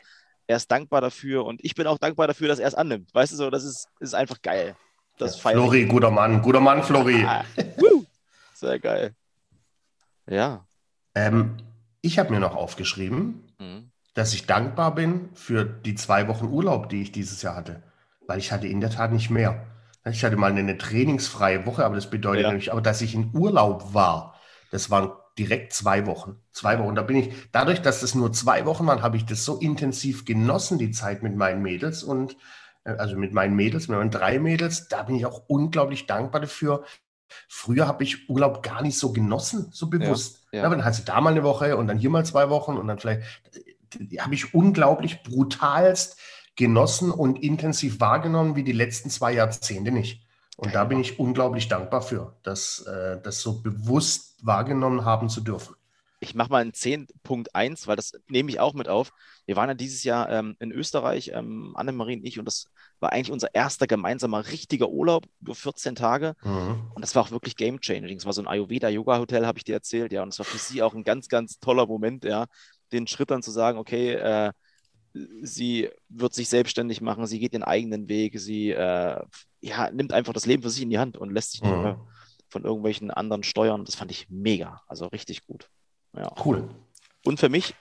er 0.50 0.56
ist 0.56 0.68
dankbar 0.68 1.00
dafür 1.00 1.44
und 1.44 1.64
ich 1.64 1.76
bin 1.76 1.86
auch 1.86 1.98
dankbar 1.98 2.26
dafür, 2.26 2.48
dass 2.48 2.58
er 2.58 2.66
es 2.66 2.74
annimmt. 2.74 3.14
Weißt 3.14 3.32
du 3.32 3.36
so, 3.36 3.50
das 3.50 3.62
ist, 3.62 3.88
ist 4.00 4.14
einfach 4.14 4.42
geil. 4.42 4.74
Das 5.16 5.40
ja, 5.40 5.52
Flori, 5.52 5.84
guter 5.84 6.10
Mann, 6.10 6.42
guter 6.42 6.60
Mann, 6.60 6.82
Flori. 6.82 7.24
Ah, 7.26 7.44
Sehr 8.54 8.80
geil. 8.80 9.14
Ja. 10.26 10.66
Ähm, 11.14 11.56
ich 12.02 12.18
habe 12.18 12.30
mir 12.30 12.40
noch 12.40 12.56
aufgeschrieben, 12.56 13.44
mhm. 13.60 13.92
dass 14.14 14.34
ich 14.34 14.46
dankbar 14.46 14.92
bin 14.92 15.28
für 15.34 15.64
die 15.64 15.94
zwei 15.94 16.26
Wochen 16.26 16.46
Urlaub, 16.46 16.88
die 16.88 17.02
ich 17.02 17.12
dieses 17.12 17.42
Jahr 17.42 17.54
hatte. 17.54 17.84
Weil 18.26 18.40
ich 18.40 18.50
hatte 18.50 18.66
in 18.66 18.80
der 18.80 18.90
Tat 18.90 19.12
nicht 19.12 19.30
mehr. 19.30 19.66
Ich 20.04 20.24
hatte 20.24 20.36
mal 20.36 20.50
eine 20.50 20.78
trainingsfreie 20.78 21.64
Woche, 21.64 21.84
aber 21.84 21.94
das 21.94 22.10
bedeutet 22.10 22.42
ja. 22.42 22.48
nämlich 22.48 22.72
auch, 22.72 22.80
dass 22.80 23.02
ich 23.02 23.14
in 23.14 23.30
Urlaub 23.34 23.94
war. 23.94 24.34
Das 24.72 24.90
waren 24.90 25.12
direkt 25.38 25.72
zwei 25.72 26.06
Wochen. 26.06 26.36
Zwei 26.52 26.78
Wochen. 26.78 26.94
Da 26.94 27.02
bin 27.02 27.16
ich, 27.16 27.32
dadurch, 27.52 27.82
dass 27.82 28.02
es 28.02 28.14
nur 28.14 28.32
zwei 28.32 28.66
Wochen 28.66 28.86
waren, 28.86 29.02
habe 29.02 29.16
ich 29.16 29.24
das 29.24 29.44
so 29.44 29.56
intensiv 29.56 30.24
genossen, 30.24 30.78
die 30.78 30.90
Zeit 30.90 31.22
mit 31.22 31.36
meinen 31.36 31.62
Mädels 31.62 32.02
und 32.02 32.36
äh, 32.84 32.92
also 32.92 33.16
mit 33.16 33.32
meinen 33.32 33.54
Mädels, 33.54 33.88
mit 33.88 33.98
meinen 33.98 34.10
drei 34.10 34.38
Mädels. 34.38 34.88
Da 34.88 35.02
bin 35.02 35.16
ich 35.16 35.26
auch 35.26 35.42
unglaublich 35.46 36.06
dankbar 36.06 36.40
dafür. 36.40 36.84
Früher 37.48 37.86
habe 37.86 38.04
ich 38.04 38.28
Urlaub 38.28 38.62
gar 38.62 38.82
nicht 38.82 38.98
so 38.98 39.12
genossen, 39.12 39.68
so 39.72 39.88
bewusst. 39.88 40.46
Ja, 40.52 40.60
ja. 40.60 40.66
aber 40.66 40.76
dann 40.76 40.84
hast 40.84 41.00
du 41.00 41.04
da 41.04 41.20
mal 41.20 41.30
eine 41.30 41.44
Woche 41.44 41.76
und 41.76 41.86
dann 41.86 41.98
hier 41.98 42.10
mal 42.10 42.24
zwei 42.24 42.50
Wochen 42.50 42.76
und 42.76 42.88
dann 42.88 42.98
vielleicht, 42.98 43.22
habe 44.18 44.34
ich 44.34 44.54
unglaublich 44.54 45.22
brutalst 45.22 46.18
genossen 46.56 47.10
und 47.10 47.42
intensiv 47.42 48.00
wahrgenommen 48.00 48.56
wie 48.56 48.64
die 48.64 48.72
letzten 48.72 49.10
zwei 49.10 49.32
Jahrzehnte 49.32 49.92
nicht. 49.92 50.26
Und 50.60 50.74
da 50.74 50.84
bin 50.84 51.00
ich 51.00 51.18
unglaublich 51.18 51.68
dankbar 51.68 52.02
für, 52.02 52.34
dass 52.42 52.80
äh, 52.80 53.18
das 53.22 53.40
so 53.40 53.62
bewusst 53.62 54.36
wahrgenommen 54.42 55.06
haben 55.06 55.30
zu 55.30 55.40
dürfen. 55.40 55.74
Ich 56.22 56.34
mache 56.34 56.50
mal 56.50 56.60
einen 56.60 56.72
10.1, 56.72 57.86
weil 57.86 57.96
das 57.96 58.12
nehme 58.28 58.50
ich 58.50 58.60
auch 58.60 58.74
mit 58.74 58.86
auf. 58.86 59.10
Wir 59.46 59.56
waren 59.56 59.70
ja 59.70 59.74
dieses 59.74 60.04
Jahr 60.04 60.28
ähm, 60.28 60.56
in 60.58 60.70
Österreich, 60.70 61.32
ähm, 61.34 61.72
Annemarie 61.76 62.16
und 62.16 62.26
ich, 62.26 62.38
und 62.38 62.44
das 62.44 62.66
war 62.98 63.10
eigentlich 63.10 63.32
unser 63.32 63.54
erster 63.54 63.86
gemeinsamer 63.86 64.48
richtiger 64.48 64.90
Urlaub 64.90 65.24
über 65.40 65.54
14 65.54 65.94
Tage. 65.94 66.36
Mhm. 66.42 66.90
Und 66.94 67.00
das 67.00 67.14
war 67.14 67.22
auch 67.22 67.30
wirklich 67.30 67.56
game 67.56 67.80
changing. 67.80 68.18
Es 68.18 68.26
war 68.26 68.34
so 68.34 68.42
ein 68.42 68.46
Ayurveda-Yoga-Hotel, 68.48 69.46
habe 69.46 69.56
ich 69.56 69.64
dir 69.64 69.76
erzählt, 69.76 70.12
ja. 70.12 70.22
Und 70.22 70.28
es 70.28 70.38
war 70.38 70.44
für 70.44 70.58
sie 70.58 70.82
auch 70.82 70.92
ein 70.92 71.04
ganz, 71.04 71.30
ganz 71.30 71.58
toller 71.58 71.86
Moment, 71.86 72.26
ja, 72.26 72.44
den 72.92 73.06
Schritt 73.06 73.30
dann 73.30 73.42
zu 73.42 73.50
sagen, 73.50 73.78
okay, 73.78 74.12
äh, 74.12 74.52
sie 75.12 75.90
wird 76.08 76.34
sich 76.34 76.48
selbstständig 76.48 77.00
machen, 77.00 77.26
sie 77.26 77.38
geht 77.38 77.52
ihren 77.52 77.62
eigenen 77.62 78.08
Weg, 78.08 78.38
sie 78.38 78.70
äh, 78.70 79.22
ja, 79.60 79.90
nimmt 79.90 80.12
einfach 80.12 80.32
das 80.32 80.46
Leben 80.46 80.62
für 80.62 80.70
sich 80.70 80.82
in 80.82 80.90
die 80.90 80.98
Hand 80.98 81.16
und 81.16 81.32
lässt 81.32 81.52
sich 81.52 81.62
nicht 81.62 81.74
mhm. 81.74 81.82
mehr 81.82 82.06
von 82.48 82.64
irgendwelchen 82.64 83.10
anderen 83.10 83.42
steuern. 83.42 83.84
Das 83.84 83.94
fand 83.94 84.10
ich 84.10 84.28
mega, 84.28 84.82
also 84.86 85.06
richtig 85.06 85.46
gut. 85.46 85.68
Ja. 86.16 86.32
Cool. 86.44 86.68
Und 87.24 87.38
für 87.38 87.48
mich, 87.48 87.74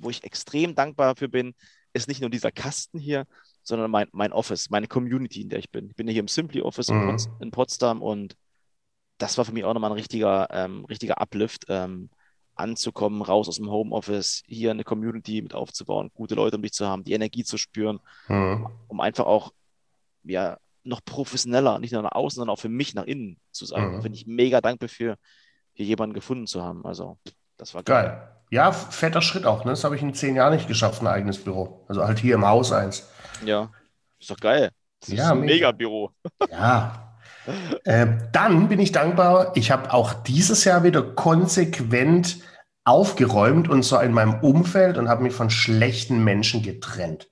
wo 0.00 0.10
ich 0.10 0.24
extrem 0.24 0.74
dankbar 0.74 1.14
dafür 1.14 1.28
bin, 1.28 1.54
ist 1.92 2.08
nicht 2.08 2.20
nur 2.20 2.30
dieser 2.30 2.52
Kasten 2.52 2.98
hier, 2.98 3.26
sondern 3.62 3.90
mein, 3.90 4.08
mein 4.12 4.32
Office, 4.32 4.70
meine 4.70 4.86
Community, 4.86 5.42
in 5.42 5.48
der 5.48 5.58
ich 5.58 5.70
bin. 5.70 5.88
Ich 5.88 5.96
bin 5.96 6.08
hier 6.08 6.20
im 6.20 6.28
Simply 6.28 6.60
Office 6.62 6.88
mhm. 6.88 7.16
in, 7.40 7.50
Potsdam 7.50 8.02
und 8.02 8.36
das 9.18 9.38
war 9.38 9.44
für 9.44 9.52
mich 9.52 9.64
auch 9.64 9.74
nochmal 9.74 9.90
ein 9.90 9.96
richtiger, 9.96 10.48
ähm, 10.50 10.84
richtiger 10.84 11.20
Uplift, 11.20 11.64
ähm, 11.68 12.10
anzukommen, 12.56 13.22
raus 13.22 13.48
aus 13.48 13.56
dem 13.56 13.70
Homeoffice, 13.70 14.42
hier 14.46 14.70
eine 14.70 14.84
Community 14.84 15.42
mit 15.42 15.54
aufzubauen, 15.54 16.10
gute 16.14 16.34
Leute 16.34 16.56
um 16.56 16.62
dich 16.62 16.72
zu 16.72 16.86
haben, 16.86 17.04
die 17.04 17.12
Energie 17.12 17.44
zu 17.44 17.58
spüren, 17.58 18.00
mhm. 18.28 18.66
um 18.88 19.00
einfach 19.00 19.26
auch 19.26 19.52
ja, 20.24 20.58
noch 20.82 21.04
professioneller, 21.04 21.78
nicht 21.78 21.92
nur 21.92 22.02
nach 22.02 22.12
außen, 22.12 22.36
sondern 22.36 22.54
auch 22.54 22.60
für 22.60 22.68
mich 22.68 22.94
nach 22.94 23.04
innen 23.04 23.38
zu 23.50 23.66
sein. 23.66 23.88
Mhm. 23.88 23.92
Da 23.94 24.00
bin 24.00 24.14
ich 24.14 24.26
mega 24.26 24.60
dankbar 24.60 24.88
für, 24.88 25.16
hier 25.74 25.86
jemanden 25.86 26.14
gefunden 26.14 26.46
zu 26.46 26.62
haben. 26.62 26.84
Also, 26.86 27.18
das 27.56 27.74
war 27.74 27.82
geil. 27.82 28.06
geil. 28.06 28.32
Ja, 28.50 28.72
fetter 28.72 29.22
Schritt 29.22 29.44
auch. 29.44 29.64
Ne? 29.64 29.72
Das 29.72 29.84
habe 29.84 29.96
ich 29.96 30.02
in 30.02 30.14
zehn 30.14 30.36
Jahren 30.36 30.54
nicht 30.54 30.68
geschafft, 30.68 31.02
ein 31.02 31.08
eigenes 31.08 31.42
Büro. 31.42 31.84
Also 31.88 32.04
halt 32.04 32.18
hier 32.20 32.36
im 32.36 32.46
Haus 32.46 32.72
eins. 32.72 33.08
Ja, 33.44 33.70
ist 34.20 34.30
doch 34.30 34.36
geil. 34.36 34.70
Das 35.00 35.10
ja, 35.10 35.24
ist 35.24 35.30
ein 35.30 35.40
Mega-Büro. 35.40 36.12
Ja. 36.50 37.15
Äh, 37.84 38.06
dann 38.32 38.68
bin 38.68 38.80
ich 38.80 38.92
dankbar, 38.92 39.52
ich 39.54 39.70
habe 39.70 39.92
auch 39.92 40.12
dieses 40.12 40.64
Jahr 40.64 40.82
wieder 40.82 41.02
konsequent 41.02 42.38
aufgeräumt 42.84 43.68
und 43.68 43.84
zwar 43.84 44.04
in 44.04 44.12
meinem 44.12 44.34
Umfeld 44.40 44.96
und 44.96 45.08
habe 45.08 45.22
mich 45.22 45.34
von 45.34 45.50
schlechten 45.50 46.22
Menschen 46.22 46.62
getrennt. 46.62 47.28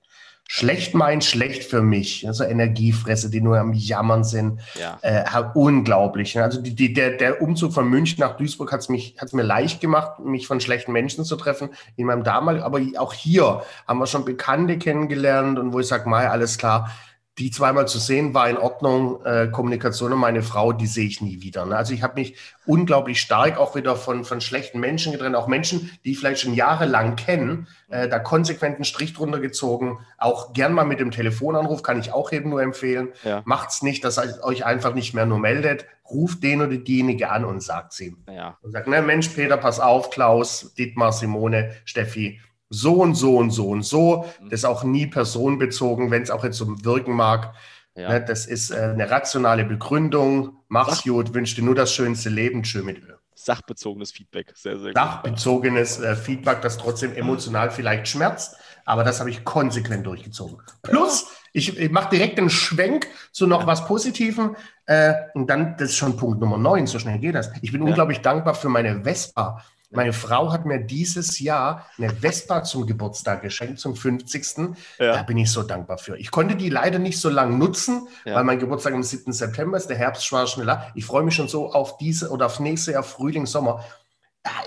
Schlecht 0.47 0.93
meint 0.93 1.23
schlecht 1.23 1.63
für 1.63 1.81
mich. 1.81 2.27
Also 2.27 2.43
Energiefresse, 2.43 3.31
die 3.31 3.41
nur 3.41 3.57
am 3.57 3.73
Jammern 3.73 4.23
sind. 4.23 4.59
Ja. 4.79 4.99
Äh, 5.01 5.23
unglaublich. 5.55 6.39
Also 6.39 6.61
die, 6.61 6.75
die, 6.75 6.93
der, 6.93 7.17
der 7.17 7.41
Umzug 7.41 7.73
von 7.73 7.89
München 7.89 8.19
nach 8.19 8.37
Duisburg 8.37 8.71
hat 8.71 8.81
es 8.81 9.33
mir 9.33 9.43
leicht 9.43 9.81
gemacht, 9.81 10.19
mich 10.19 10.45
von 10.45 10.61
schlechten 10.61 10.91
Menschen 10.91 11.25
zu 11.25 11.35
treffen. 11.35 11.69
In 11.95 12.05
meinem 12.05 12.23
damaligen, 12.23 12.63
aber 12.63 12.79
auch 12.97 13.13
hier 13.13 13.63
haben 13.87 13.97
wir 13.97 14.05
schon 14.05 14.23
Bekannte 14.23 14.77
kennengelernt 14.77 15.57
und 15.57 15.73
wo 15.73 15.79
ich 15.79 15.87
sage, 15.87 16.07
Mai, 16.07 16.29
alles 16.29 16.59
klar, 16.59 16.91
die 17.37 17.51
zweimal 17.51 17.85
zu 17.87 17.99
sehen 17.99 18.33
war 18.33 18.49
in 18.49 18.57
Ordnung. 18.57 19.23
Äh, 19.25 19.49
Kommunikation 19.51 20.13
und 20.13 20.19
meine 20.19 20.41
Frau, 20.41 20.71
die 20.71 20.87
sehe 20.87 21.05
ich 21.05 21.21
nie 21.21 21.41
wieder. 21.41 21.65
Ne? 21.65 21.75
Also 21.75 21.93
ich 21.93 22.01
habe 22.01 22.19
mich 22.19 22.35
unglaublich 22.65 23.19
stark 23.19 23.57
auch 23.57 23.75
wieder 23.75 23.97
von, 23.97 24.23
von 24.23 24.39
schlechten 24.39 24.79
Menschen 24.79 25.11
getrennt, 25.11 25.35
auch 25.35 25.47
Menschen, 25.47 25.91
die 26.05 26.11
ich 26.11 26.19
vielleicht 26.19 26.41
schon 26.41 26.53
jahrelang 26.53 27.17
kennen, 27.17 27.67
äh, 27.89 28.07
da 28.07 28.19
konsequenten 28.19 28.85
Strich 28.85 29.13
drunter 29.13 29.39
gezogen. 29.39 29.99
Auch 30.17 30.53
gern 30.53 30.71
mal 30.71 30.85
mit 30.85 31.01
dem 31.01 31.11
Telefonanruf 31.11 31.83
kann 31.83 31.99
ich 31.99 32.13
auch 32.13 32.31
eben 32.31 32.49
nur 32.49 32.61
empfehlen. 32.61 33.09
Ja. 33.23 33.41
Macht's 33.45 33.81
nicht, 33.81 34.05
dass 34.05 34.17
ihr 34.17 34.41
euch 34.43 34.65
einfach 34.65 34.93
nicht 34.93 35.13
mehr 35.13 35.25
nur 35.25 35.39
meldet. 35.39 35.85
Ruft 36.09 36.41
den 36.41 36.61
oder 36.61 36.77
diejenige 36.77 37.31
an 37.31 37.43
und 37.43 37.61
sagt 37.61 37.99
ihm. 37.99 38.17
Ja. 38.31 38.57
Und 38.61 38.71
sagt, 38.71 38.87
ne, 38.87 39.01
Mensch, 39.01 39.27
Peter, 39.29 39.57
pass 39.57 39.79
auf, 39.79 40.09
Klaus, 40.09 40.73
Dietmar, 40.77 41.11
Simone, 41.11 41.71
Steffi, 41.83 42.39
so 42.69 42.95
und 42.95 43.15
so 43.15 43.37
und 43.37 43.51
so 43.51 43.69
und 43.69 43.83
so. 43.83 44.25
Mhm. 44.41 44.49
Das 44.49 44.61
ist 44.61 44.65
auch 44.65 44.83
nie 44.83 45.07
personenbezogen, 45.07 46.11
wenn 46.11 46.23
es 46.23 46.31
auch 46.31 46.43
jetzt 46.43 46.57
so 46.57 46.67
wirken 46.83 47.13
mag. 47.13 47.53
Ja. 47.95 48.09
Ne, 48.09 48.25
das 48.25 48.45
ist 48.45 48.71
äh, 48.71 48.75
eine 48.75 49.09
rationale 49.09 49.63
Begründung. 49.63 50.57
Mach's 50.67 50.97
Sach 50.97 51.03
gut, 51.03 51.33
wünsche 51.33 51.55
dir 51.55 51.63
nur 51.63 51.75
das 51.75 51.93
schönste 51.93 52.29
Leben. 52.29 52.63
Tschö 52.63 52.83
mit 52.83 52.97
Öl. 52.97 53.17
Sachbezogenes 53.35 54.11
Feedback, 54.11 54.53
sehr, 54.55 54.77
sehr 54.77 54.87
gut. 54.87 54.95
Sachbezogenes 54.95 55.99
äh, 55.99 56.15
Feedback, 56.15 56.61
das 56.61 56.77
trotzdem 56.77 57.13
emotional 57.13 57.69
vielleicht 57.69 58.07
schmerzt, 58.07 58.55
aber 58.85 59.03
das 59.03 59.19
habe 59.19 59.29
ich 59.29 59.43
konsequent 59.43 60.05
durchgezogen. 60.05 60.57
Plus, 60.81 61.27
ich, 61.51 61.77
ich 61.77 61.91
mache 61.91 62.09
direkt 62.09 62.39
einen 62.39 62.49
Schwenk 62.49 63.07
zu 63.31 63.45
noch 63.45 63.61
ja. 63.61 63.67
was 63.67 63.85
Positivem. 63.85 64.55
Äh, 64.85 65.13
und 65.33 65.49
dann, 65.49 65.75
das 65.77 65.89
ist 65.89 65.97
schon 65.97 66.17
Punkt 66.17 66.39
Nummer 66.39 66.57
9, 66.57 66.87
so 66.87 66.97
schnell 66.97 67.19
geht 67.19 67.35
das. 67.35 67.51
Ich 67.61 67.71
bin 67.71 67.81
ja. 67.81 67.87
unglaublich 67.87 68.19
dankbar 68.19 68.55
für 68.55 68.69
meine 68.69 69.03
Vespa. 69.03 69.63
Meine 69.95 70.13
Frau 70.13 70.51
hat 70.51 70.65
mir 70.65 70.79
dieses 70.79 71.39
Jahr 71.39 71.85
eine 71.97 72.09
Vespa 72.09 72.63
zum 72.63 72.85
Geburtstag 72.85 73.41
geschenkt, 73.41 73.79
zum 73.79 73.95
50. 73.95 74.75
Ja. 74.99 75.13
Da 75.13 75.23
bin 75.23 75.37
ich 75.37 75.51
so 75.51 75.63
dankbar 75.63 75.97
für. 75.97 76.17
Ich 76.17 76.31
konnte 76.31 76.55
die 76.55 76.69
leider 76.69 76.99
nicht 76.99 77.19
so 77.19 77.29
lange 77.29 77.55
nutzen, 77.55 78.07
ja. 78.25 78.35
weil 78.35 78.43
mein 78.43 78.59
Geburtstag 78.59 78.93
am 78.93 79.03
7. 79.03 79.31
September 79.33 79.77
ist, 79.77 79.87
der 79.87 79.97
Herbst 79.97 80.31
war 80.31 80.47
schneller. 80.47 80.91
Ich 80.95 81.05
freue 81.05 81.23
mich 81.23 81.35
schon 81.35 81.47
so 81.47 81.71
auf 81.71 81.97
diese 81.97 82.29
oder 82.29 82.47
auf 82.47 82.59
nächstes 82.59 82.93
Jahr 82.93 83.03
Frühling, 83.03 83.45
Sommer. 83.45 83.83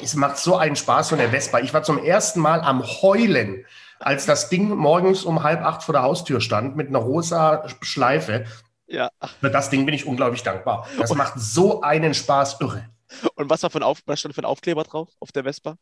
Es 0.03 0.15
macht 0.15 0.39
so 0.39 0.57
einen 0.57 0.77
Spaß 0.77 1.11
von 1.11 1.19
der 1.19 1.31
Vespa. 1.31 1.61
Ich 1.61 1.73
war 1.73 1.83
zum 1.83 2.03
ersten 2.03 2.41
Mal 2.41 2.61
am 2.61 2.83
Heulen, 2.83 3.65
als 4.01 4.27
das 4.27 4.49
Ding 4.49 4.71
morgens 4.71 5.25
um 5.25 5.43
halb 5.43 5.63
acht 5.63 5.83
vor 5.83 5.93
der 5.93 6.03
Haustür 6.03 6.41
stand 6.41 6.77
mit 6.77 6.89
einer 6.89 6.99
rosa 6.99 7.65
Schleife. 7.83 8.45
Ja. 8.87 9.11
Für 9.41 9.51
das 9.51 9.71
Ding 9.71 9.85
bin 9.85 9.95
ich 9.95 10.07
unglaublich 10.07 10.43
dankbar. 10.43 10.87
Das 10.99 11.15
macht 11.15 11.35
so 11.37 11.83
einen 11.83 12.15
Spaß, 12.15 12.61
irre. 12.61 12.89
Und 13.35 13.51
was 13.51 13.63
war 13.63 13.71
für 13.71 13.85
Auf 13.85 14.03
was 14.07 14.21
stand 14.21 14.35
für 14.35 14.43
ein 14.43 14.45
Aufkleber 14.45 14.85
drauf 14.85 15.11
auf 15.21 15.33
der 15.33 15.45
Vespa? 15.45 15.79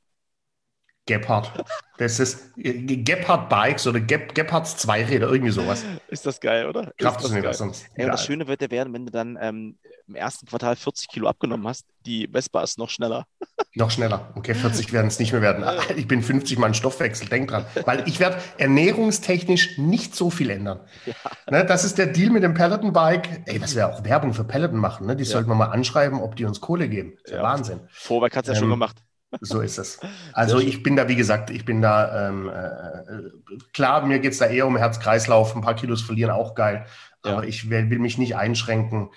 Gepard. 1.06 1.52
Das 1.98 2.20
ist 2.20 2.56
äh, 2.58 2.72
Gepard 2.82 3.48
Bikes 3.48 3.86
oder 3.86 4.00
Gep 4.00 4.34
Gepards 4.34 4.76
Zweiräder, 4.76 5.28
irgendwie 5.28 5.52
sowas. 5.52 5.84
Ist 6.08 6.26
das 6.26 6.40
geil, 6.40 6.66
oder? 6.66 6.92
Kraft 6.98 7.22
des 7.22 7.30
Universums. 7.30 7.84
Ey, 7.94 8.06
das 8.06 8.24
Schöne 8.24 8.46
wird 8.46 8.60
ja 8.60 8.70
werden, 8.70 8.92
wenn 8.92 9.06
du 9.06 9.12
dann 9.12 9.38
ähm, 9.40 9.78
im 10.08 10.14
ersten 10.14 10.46
Quartal 10.46 10.76
40 10.76 11.08
Kilo 11.08 11.28
abgenommen 11.28 11.66
hast, 11.66 11.86
die 12.04 12.28
Vespa 12.30 12.62
ist 12.62 12.78
noch 12.78 12.90
schneller. 12.90 13.26
Noch 13.78 13.90
schneller. 13.90 14.32
Okay, 14.36 14.54
40 14.54 14.94
werden 14.94 15.08
es 15.08 15.18
nicht 15.18 15.32
mehr 15.32 15.42
werden. 15.42 15.62
Ich 15.96 16.08
bin 16.08 16.22
50 16.22 16.58
Mal 16.58 16.68
ein 16.68 16.74
Stoffwechsel, 16.74 17.28
denk 17.28 17.50
dran. 17.50 17.66
Weil 17.84 18.08
ich 18.08 18.20
werde 18.20 18.38
ernährungstechnisch 18.56 19.76
nicht 19.76 20.14
so 20.14 20.30
viel 20.30 20.48
ändern. 20.48 20.80
Ja. 21.04 21.12
Ne, 21.50 21.64
das 21.66 21.84
ist 21.84 21.98
der 21.98 22.06
Deal 22.06 22.30
mit 22.30 22.42
dem 22.42 22.54
Peloton-Bike. 22.54 23.42
Ey, 23.44 23.60
was 23.60 23.76
wir 23.76 23.88
auch 23.88 24.02
Werbung 24.02 24.32
für 24.32 24.44
Peloton 24.44 24.78
machen, 24.78 25.06
ne? 25.06 25.14
die 25.14 25.24
ja. 25.24 25.30
sollten 25.30 25.50
wir 25.50 25.54
mal 25.54 25.66
anschreiben, 25.66 26.20
ob 26.20 26.36
die 26.36 26.46
uns 26.46 26.62
Kohle 26.62 26.88
geben. 26.88 27.18
Das 27.24 27.32
ist 27.32 27.36
ja, 27.36 27.42
Wahnsinn. 27.42 27.80
Vorwerk 27.90 28.36
hat 28.36 28.44
es 28.44 28.48
ja 28.48 28.54
ähm, 28.54 28.60
schon 28.60 28.70
gemacht. 28.70 28.96
So 29.40 29.60
ist 29.60 29.78
es. 29.78 29.98
Also 30.32 30.58
ich 30.58 30.82
bin 30.82 30.96
da, 30.96 31.08
wie 31.08 31.16
gesagt, 31.16 31.50
ich 31.50 31.64
bin 31.64 31.82
da, 31.82 32.28
ähm, 32.28 32.48
äh, 32.48 33.62
klar, 33.72 34.04
mir 34.06 34.18
geht 34.18 34.32
es 34.32 34.38
da 34.38 34.46
eher 34.46 34.66
um 34.66 34.76
Herz-Kreislauf, 34.76 35.54
ein 35.54 35.62
paar 35.62 35.74
Kilos 35.74 36.02
verlieren, 36.02 36.30
auch 36.30 36.54
geil. 36.54 36.86
Ja. 37.24 37.32
Aber 37.32 37.46
ich 37.46 37.70
will, 37.70 37.90
will, 37.90 37.98
mich 37.98 38.18
nicht 38.18 38.36
einschränken 38.36 39.10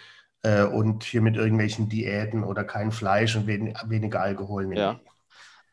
äh, 0.44 0.64
und 0.64 1.04
hier 1.04 1.22
mit 1.22 1.36
irgendwelchen 1.36 1.90
Diäten 1.90 2.44
oder 2.44 2.64
kein 2.64 2.92
Fleisch 2.92 3.36
und 3.36 3.48
wen, 3.48 3.74
weniger 3.86 4.22
Alkohol 4.22 4.66
nehmen. 4.66 4.82
Ja. 4.82 5.00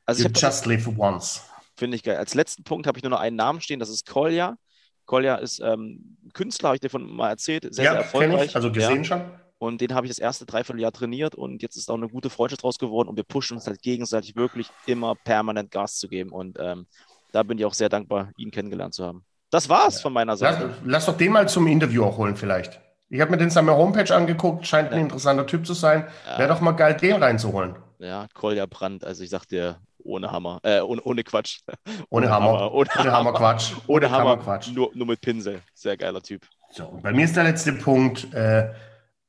Also 0.04 0.24
you 0.24 0.30
just 0.34 0.66
live 0.66 0.88
once. 0.96 1.42
Finde 1.76 1.96
ich 1.96 2.02
geil. 2.02 2.16
Als 2.16 2.34
letzten 2.34 2.64
Punkt 2.64 2.86
habe 2.86 2.98
ich 2.98 3.04
nur 3.04 3.10
noch 3.10 3.20
einen 3.20 3.36
Namen 3.36 3.60
stehen, 3.60 3.80
das 3.80 3.88
ist 3.88 4.06
Kolja. 4.06 4.56
Kolja 5.04 5.36
ist 5.36 5.60
ähm, 5.60 6.16
Künstler, 6.32 6.68
habe 6.68 6.76
ich 6.76 6.80
dir 6.80 6.90
von 6.90 7.04
mal 7.08 7.30
erzählt, 7.30 7.72
sehr, 7.74 7.84
ja, 7.84 7.92
sehr 7.92 8.00
erfolgreich. 8.00 8.50
Ich, 8.50 8.56
also 8.56 8.72
gesehen 8.72 8.98
ja. 8.98 9.04
schon. 9.04 9.22
Und 9.58 9.80
den 9.80 9.94
habe 9.94 10.06
ich 10.06 10.10
das 10.10 10.18
erste 10.18 10.44
Dreivierteljahr 10.44 10.92
trainiert 10.92 11.34
und 11.34 11.62
jetzt 11.62 11.76
ist 11.76 11.90
auch 11.90 11.96
eine 11.96 12.08
gute 12.08 12.28
Freundschaft 12.28 12.62
draus 12.62 12.78
geworden 12.78 13.08
und 13.08 13.16
wir 13.16 13.24
pushen 13.24 13.56
uns 13.56 13.66
halt 13.66 13.80
gegenseitig 13.80 14.36
wirklich 14.36 14.68
immer 14.84 15.14
permanent 15.14 15.70
Gas 15.70 15.96
zu 15.96 16.08
geben. 16.08 16.30
Und 16.30 16.58
ähm, 16.60 16.86
da 17.32 17.42
bin 17.42 17.58
ich 17.58 17.64
auch 17.64 17.72
sehr 17.72 17.88
dankbar, 17.88 18.30
ihn 18.36 18.50
kennengelernt 18.50 18.94
zu 18.94 19.04
haben. 19.04 19.24
Das 19.50 19.68
war's 19.68 19.96
ja. 19.96 20.02
von 20.02 20.12
meiner 20.12 20.36
Seite. 20.36 20.66
Lass, 20.66 20.76
lass, 20.84 21.06
doch 21.06 21.16
den 21.16 21.32
mal 21.32 21.48
zum 21.48 21.66
Interview 21.66 22.04
auch 22.04 22.18
holen, 22.18 22.36
vielleicht. 22.36 22.80
Ich 23.08 23.20
habe 23.20 23.30
mir 23.30 23.38
den 23.38 23.50
seine 23.50 23.74
Homepage 23.74 24.14
angeguckt, 24.14 24.66
scheint 24.66 24.92
ein 24.92 25.00
interessanter 25.00 25.46
Typ 25.46 25.66
zu 25.66 25.72
sein. 25.72 26.08
Ja. 26.26 26.38
Wäre 26.38 26.48
doch 26.48 26.60
mal 26.60 26.72
geil, 26.72 26.96
den 26.96 27.22
reinzuholen. 27.22 27.76
Ja, 27.98 28.26
Kolja 28.34 28.66
Brandt, 28.66 29.04
also 29.04 29.22
ich 29.22 29.30
sag 29.30 29.46
dir, 29.46 29.80
ohne 29.98 30.30
Hammer, 30.30 30.60
äh, 30.62 30.80
ohne, 30.80 31.00
ohne 31.02 31.24
Quatsch. 31.24 31.60
Ohne, 31.86 31.96
ohne 32.10 32.30
Hammer. 32.30 32.46
Hammer. 32.46 32.72
Ohne, 32.72 32.90
ohne 32.98 33.12
Hammer, 33.12 33.32
Quatsch. 33.32 33.72
Ohne, 33.86 34.06
ohne 34.06 34.10
Hammer, 34.10 34.30
Hammer 34.30 34.42
Quatsch. 34.42 34.68
Nur, 34.72 34.90
nur 34.94 35.06
mit 35.06 35.20
Pinsel. 35.20 35.62
Sehr 35.74 35.96
geiler 35.96 36.20
Typ. 36.20 36.42
So, 36.72 36.98
bei 37.02 37.12
mir 37.12 37.24
ist 37.24 37.36
der 37.36 37.44
letzte 37.44 37.72
Punkt. 37.72 38.32
Äh, 38.34 38.70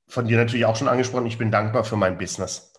von 0.08 0.28
dir 0.28 0.38
natürlich 0.38 0.66
auch 0.66 0.76
schon 0.76 0.88
angesprochen, 0.88 1.26
ich 1.26 1.38
bin 1.38 1.52
dankbar 1.52 1.84
für 1.84 1.98
mein 1.98 2.18
Business. 2.18 2.74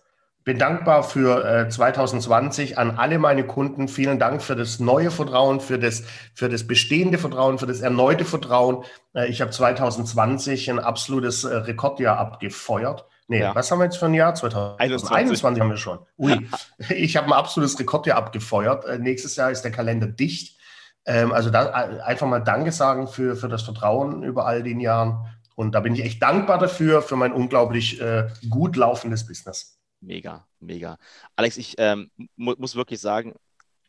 Bin 0.45 0.57
dankbar 0.57 1.03
für 1.03 1.45
äh, 1.45 1.69
2020 1.69 2.77
an 2.77 2.97
alle 2.97 3.19
meine 3.19 3.45
Kunden. 3.45 3.87
Vielen 3.87 4.19
Dank 4.19 4.41
für 4.41 4.55
das 4.55 4.79
neue 4.79 5.11
Vertrauen, 5.11 5.59
für 5.59 5.77
das, 5.77 6.03
für 6.33 6.49
das 6.49 6.65
bestehende 6.65 7.17
Vertrauen, 7.17 7.59
für 7.59 7.67
das 7.67 7.81
erneute 7.81 8.25
Vertrauen. 8.25 8.83
Äh, 9.13 9.27
ich 9.27 9.41
habe 9.41 9.51
2020 9.51 10.71
ein 10.71 10.79
absolutes 10.79 11.43
äh, 11.43 11.55
Rekordjahr 11.55 12.17
abgefeuert. 12.17 13.05
Nee, 13.27 13.41
ja. 13.41 13.53
was 13.53 13.69
haben 13.69 13.77
wir 13.77 13.85
jetzt 13.85 13.97
für 13.97 14.07
ein 14.07 14.15
Jahr? 14.15 14.33
2021 14.33 15.61
haben 15.61 15.69
wir 15.69 15.77
schon. 15.77 15.99
Ui, 16.17 16.49
ich 16.89 17.15
habe 17.15 17.27
ein 17.27 17.33
absolutes 17.33 17.77
Rekordjahr 17.77 18.17
abgefeuert. 18.17 18.85
Äh, 18.85 18.97
nächstes 18.97 19.35
Jahr 19.35 19.51
ist 19.51 19.61
der 19.61 19.71
Kalender 19.71 20.07
dicht. 20.07 20.57
Ähm, 21.05 21.31
also 21.31 21.49
da 21.49 21.67
äh, 21.67 22.01
einfach 22.01 22.27
mal 22.27 22.39
Danke 22.39 22.71
sagen 22.71 23.07
für, 23.07 23.35
für 23.35 23.49
das 23.49 23.61
Vertrauen 23.61 24.23
über 24.23 24.47
all 24.47 24.63
den 24.63 24.79
Jahren. 24.79 25.27
Und 25.59 25.73
da 25.73 25.81
bin 25.81 25.93
ich 25.93 26.05
echt 26.05 26.21
dankbar 26.21 26.57
dafür, 26.57 27.01
für 27.01 27.17
mein 27.17 27.33
unglaublich 27.33 27.99
äh, 27.99 28.29
gut 28.49 28.77
laufendes 28.77 29.27
Business. 29.27 29.77
Mega, 29.99 30.47
mega. 30.61 30.97
Alex, 31.35 31.57
ich 31.57 31.75
ähm, 31.77 32.09
mu 32.37 32.53
muss 32.57 32.75
wirklich 32.75 33.01
sagen, 33.01 33.35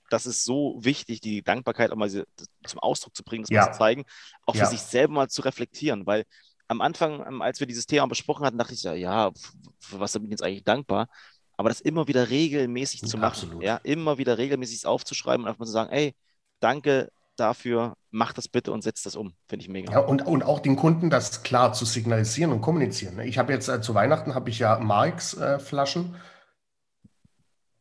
das 0.09 0.27
ist 0.27 0.43
so 0.45 0.81
wichtig, 0.81 1.21
die 1.21 1.43
Dankbarkeit 1.45 1.93
auch 1.93 1.97
mal 1.97 2.11
zum 2.11 2.81
Ausdruck 2.81 3.15
zu 3.15 3.23
bringen, 3.23 3.45
das 3.45 3.51
Ja. 3.51 3.61
mal 3.67 3.73
zu 3.73 3.79
zeigen, 3.79 4.05
auch 4.47 4.55
für 4.57 4.63
Ja. 4.63 4.67
sich 4.67 4.81
selber 4.81 5.15
mal 5.15 5.29
zu 5.29 5.43
reflektieren, 5.43 6.07
weil 6.07 6.25
am 6.67 6.81
Anfang, 6.81 7.25
ähm, 7.25 7.41
als 7.41 7.61
wir 7.61 7.69
dieses 7.69 7.87
Thema 7.87 8.09
besprochen 8.09 8.45
hatten, 8.45 8.59
dachte 8.59 8.75
ich 8.75 8.83
ja, 8.83 8.95
ja, 8.95 9.31
für 9.79 10.01
was 10.01 10.13
bin 10.15 10.25
ich 10.25 10.31
jetzt 10.31 10.43
eigentlich 10.43 10.65
dankbar? 10.65 11.07
Aber 11.57 11.69
das 11.69 11.81
immer 11.81 12.09
wieder 12.09 12.31
regelmäßig 12.31 13.03
zu 13.03 13.17
machen, 13.17 13.43
absolut. 13.45 13.63
ja, 13.63 13.77
immer 13.85 14.19
wieder 14.19 14.39
regelmäßig 14.39 14.87
aufzuschreiben 14.87 15.43
und 15.45 15.49
einfach 15.49 15.61
mal 15.61 15.67
zu 15.67 15.73
sagen, 15.73 15.93
ey, 15.93 16.17
danke 16.59 17.13
dafür, 17.41 17.95
mach 18.11 18.33
das 18.33 18.49
bitte 18.49 18.73
und 18.73 18.83
setz 18.83 19.03
das 19.03 19.17
um. 19.17 19.35
Finde 19.49 19.65
ich 19.65 19.69
mega. 19.69 19.93
Ja, 19.93 19.99
und, 20.01 20.27
und 20.27 20.43
auch 20.43 20.61
den 20.61 20.77
Kunden 20.77 21.11
das 21.11 21.43
klar 21.43 21.73
zu 21.73 21.85
signalisieren 21.85 22.53
und 22.53 22.61
kommunizieren. 22.61 23.17
ne? 23.17 23.27
Ich 23.27 23.39
habe 23.39 23.53
jetzt 23.53 23.69
äh, 23.69 23.81
zu 23.81 23.95
Weihnachten 23.95 24.35
habe 24.35 24.51
ich 24.51 24.59
ja 24.59 24.79
Marks 24.79 25.35
äh, 25.35 25.59
Flaschen, 25.59 26.17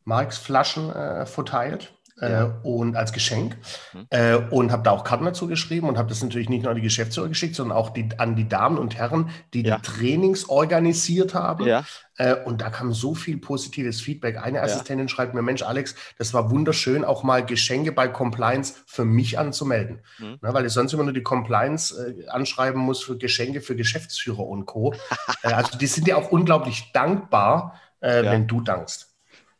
Marks 0.04 0.38
Flaschen 0.38 0.90
äh, 0.90 1.26
verteilt. 1.26 1.94
Äh, 2.20 2.30
Ja. 2.30 2.60
und 2.62 2.96
als 2.96 3.12
Geschenk 3.12 3.56
Hm. 3.92 4.06
äh, 4.10 4.34
und 4.36 4.72
habe 4.72 4.82
da 4.82 4.90
auch 4.90 5.04
Karten 5.04 5.24
dazu 5.24 5.46
geschrieben 5.46 5.88
und 5.88 5.96
habe 5.96 6.08
das 6.10 6.22
natürlich 6.22 6.48
nicht 6.50 6.62
nur 6.62 6.70
an 6.70 6.76
die 6.76 6.82
Geschäftsführer 6.82 7.28
geschickt, 7.28 7.54
sondern 7.54 7.76
auch 7.78 7.90
die, 7.90 8.08
an 8.18 8.36
die 8.36 8.46
Damen 8.48 8.76
und 8.78 8.94
Herren, 8.96 9.30
die 9.54 9.62
Ja. 9.62 9.76
die 9.76 9.82
Trainings 9.82 10.48
organisiert 10.48 11.34
haben. 11.34 11.66
Ja, 11.66 11.84
Äh, 12.18 12.34
und 12.44 12.60
da 12.60 12.68
kam 12.68 12.92
so 12.92 13.14
viel 13.14 13.38
positives 13.38 14.02
Feedback. 14.02 14.36
Eine 14.36 14.58
Ja. 14.58 14.64
Assistentin 14.64 15.08
schreibt 15.08 15.32
mir, 15.32 15.40
Mensch, 15.40 15.62
Alex, 15.62 15.94
das 16.18 16.34
war 16.34 16.50
wunderschön, 16.50 17.02
auch 17.06 17.22
mal 17.22 17.42
Geschenke 17.46 17.92
bei 17.92 18.08
Compliance 18.08 18.74
für 18.84 19.06
mich 19.06 19.38
anzumelden. 19.38 20.00
Mhm. 20.18 20.36
Ne, 20.42 20.52
weil 20.52 20.66
ich 20.66 20.72
sonst 20.72 20.92
immer 20.92 21.04
nur 21.04 21.14
die 21.14 21.22
Compliance 21.22 21.94
äh, 21.96 22.28
anschreiben 22.28 22.78
muss 22.82 23.02
für 23.02 23.16
Geschenke 23.16 23.62
für 23.62 23.74
Geschäftsführer 23.74 24.40
und 24.46 24.66
Co. 24.66 24.92
äh, 25.42 25.52
also 25.54 25.78
die 25.78 25.86
sind 25.86 26.06
dir 26.06 26.18
auch 26.18 26.30
unglaublich 26.30 26.90
dankbar, 26.92 27.80
äh, 28.02 28.22
Ja. 28.22 28.32
wenn 28.32 28.46
du 28.46 28.60
dankst. 28.60 29.09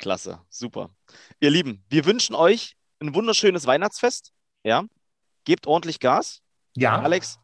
Klasse, 0.01 0.41
super. 0.49 0.91
Ihr 1.41 1.51
Lieben, 1.51 1.85
wir 1.89 2.05
wünschen 2.07 2.35
euch 2.35 2.75
ein 3.01 3.15
wunderschönes 3.15 3.67
Weihnachtsfest. 3.67 4.33
Ja, 4.65 4.85
gebt 5.45 5.67
ordentlich 5.67 6.01
Gas, 6.01 6.41
Ja, 6.77 7.01
Alex. 7.01 7.39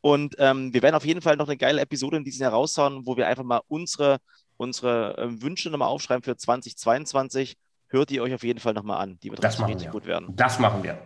Und 0.00 0.36
ähm, 0.38 0.72
wir 0.72 0.82
werden 0.82 0.94
auf 0.94 1.04
jeden 1.04 1.20
Fall 1.22 1.36
noch 1.36 1.48
eine 1.48 1.56
geile 1.56 1.80
Episode 1.80 2.16
in 2.18 2.24
diesem 2.24 2.42
Jahr 2.42 2.52
raushauen, 2.52 3.06
wo 3.06 3.16
wir 3.16 3.26
einfach 3.26 3.42
mal 3.42 3.60
unsere, 3.66 4.18
unsere 4.56 5.16
ähm, 5.18 5.42
Wünsche 5.42 5.68
nochmal 5.70 5.88
aufschreiben 5.88 6.22
für 6.22 6.36
2022. 6.36 7.56
Hört 7.88 8.10
ihr 8.12 8.22
euch 8.22 8.32
auf 8.34 8.44
jeden 8.44 8.60
Fall 8.60 8.72
nochmal 8.74 8.98
an. 9.00 9.18
Die 9.20 9.30
wird 9.30 9.42
Das 9.42 9.60
richtig, 9.60 9.86
wir. 9.86 9.90
gut 9.90 10.06
werden. 10.06 10.34
das 10.36 10.58
machen 10.60 10.82
wir. 10.84 10.98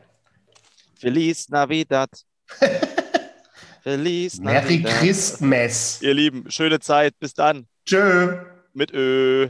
Feliz 0.99 1.49
Navidad. 1.49 2.11
Feliz 3.83 4.39
Merry 4.39 4.81
Navidad. 4.81 4.93
Christmas. 4.99 6.03
Ihr 6.03 6.13
Lieben, 6.15 6.51
schöne 6.51 6.81
Zeit. 6.81 7.19
Bis 7.19 7.33
dann. 7.33 7.67
Tschö. 7.87 8.37
Mit 8.75 8.93
Ö. 8.93 9.49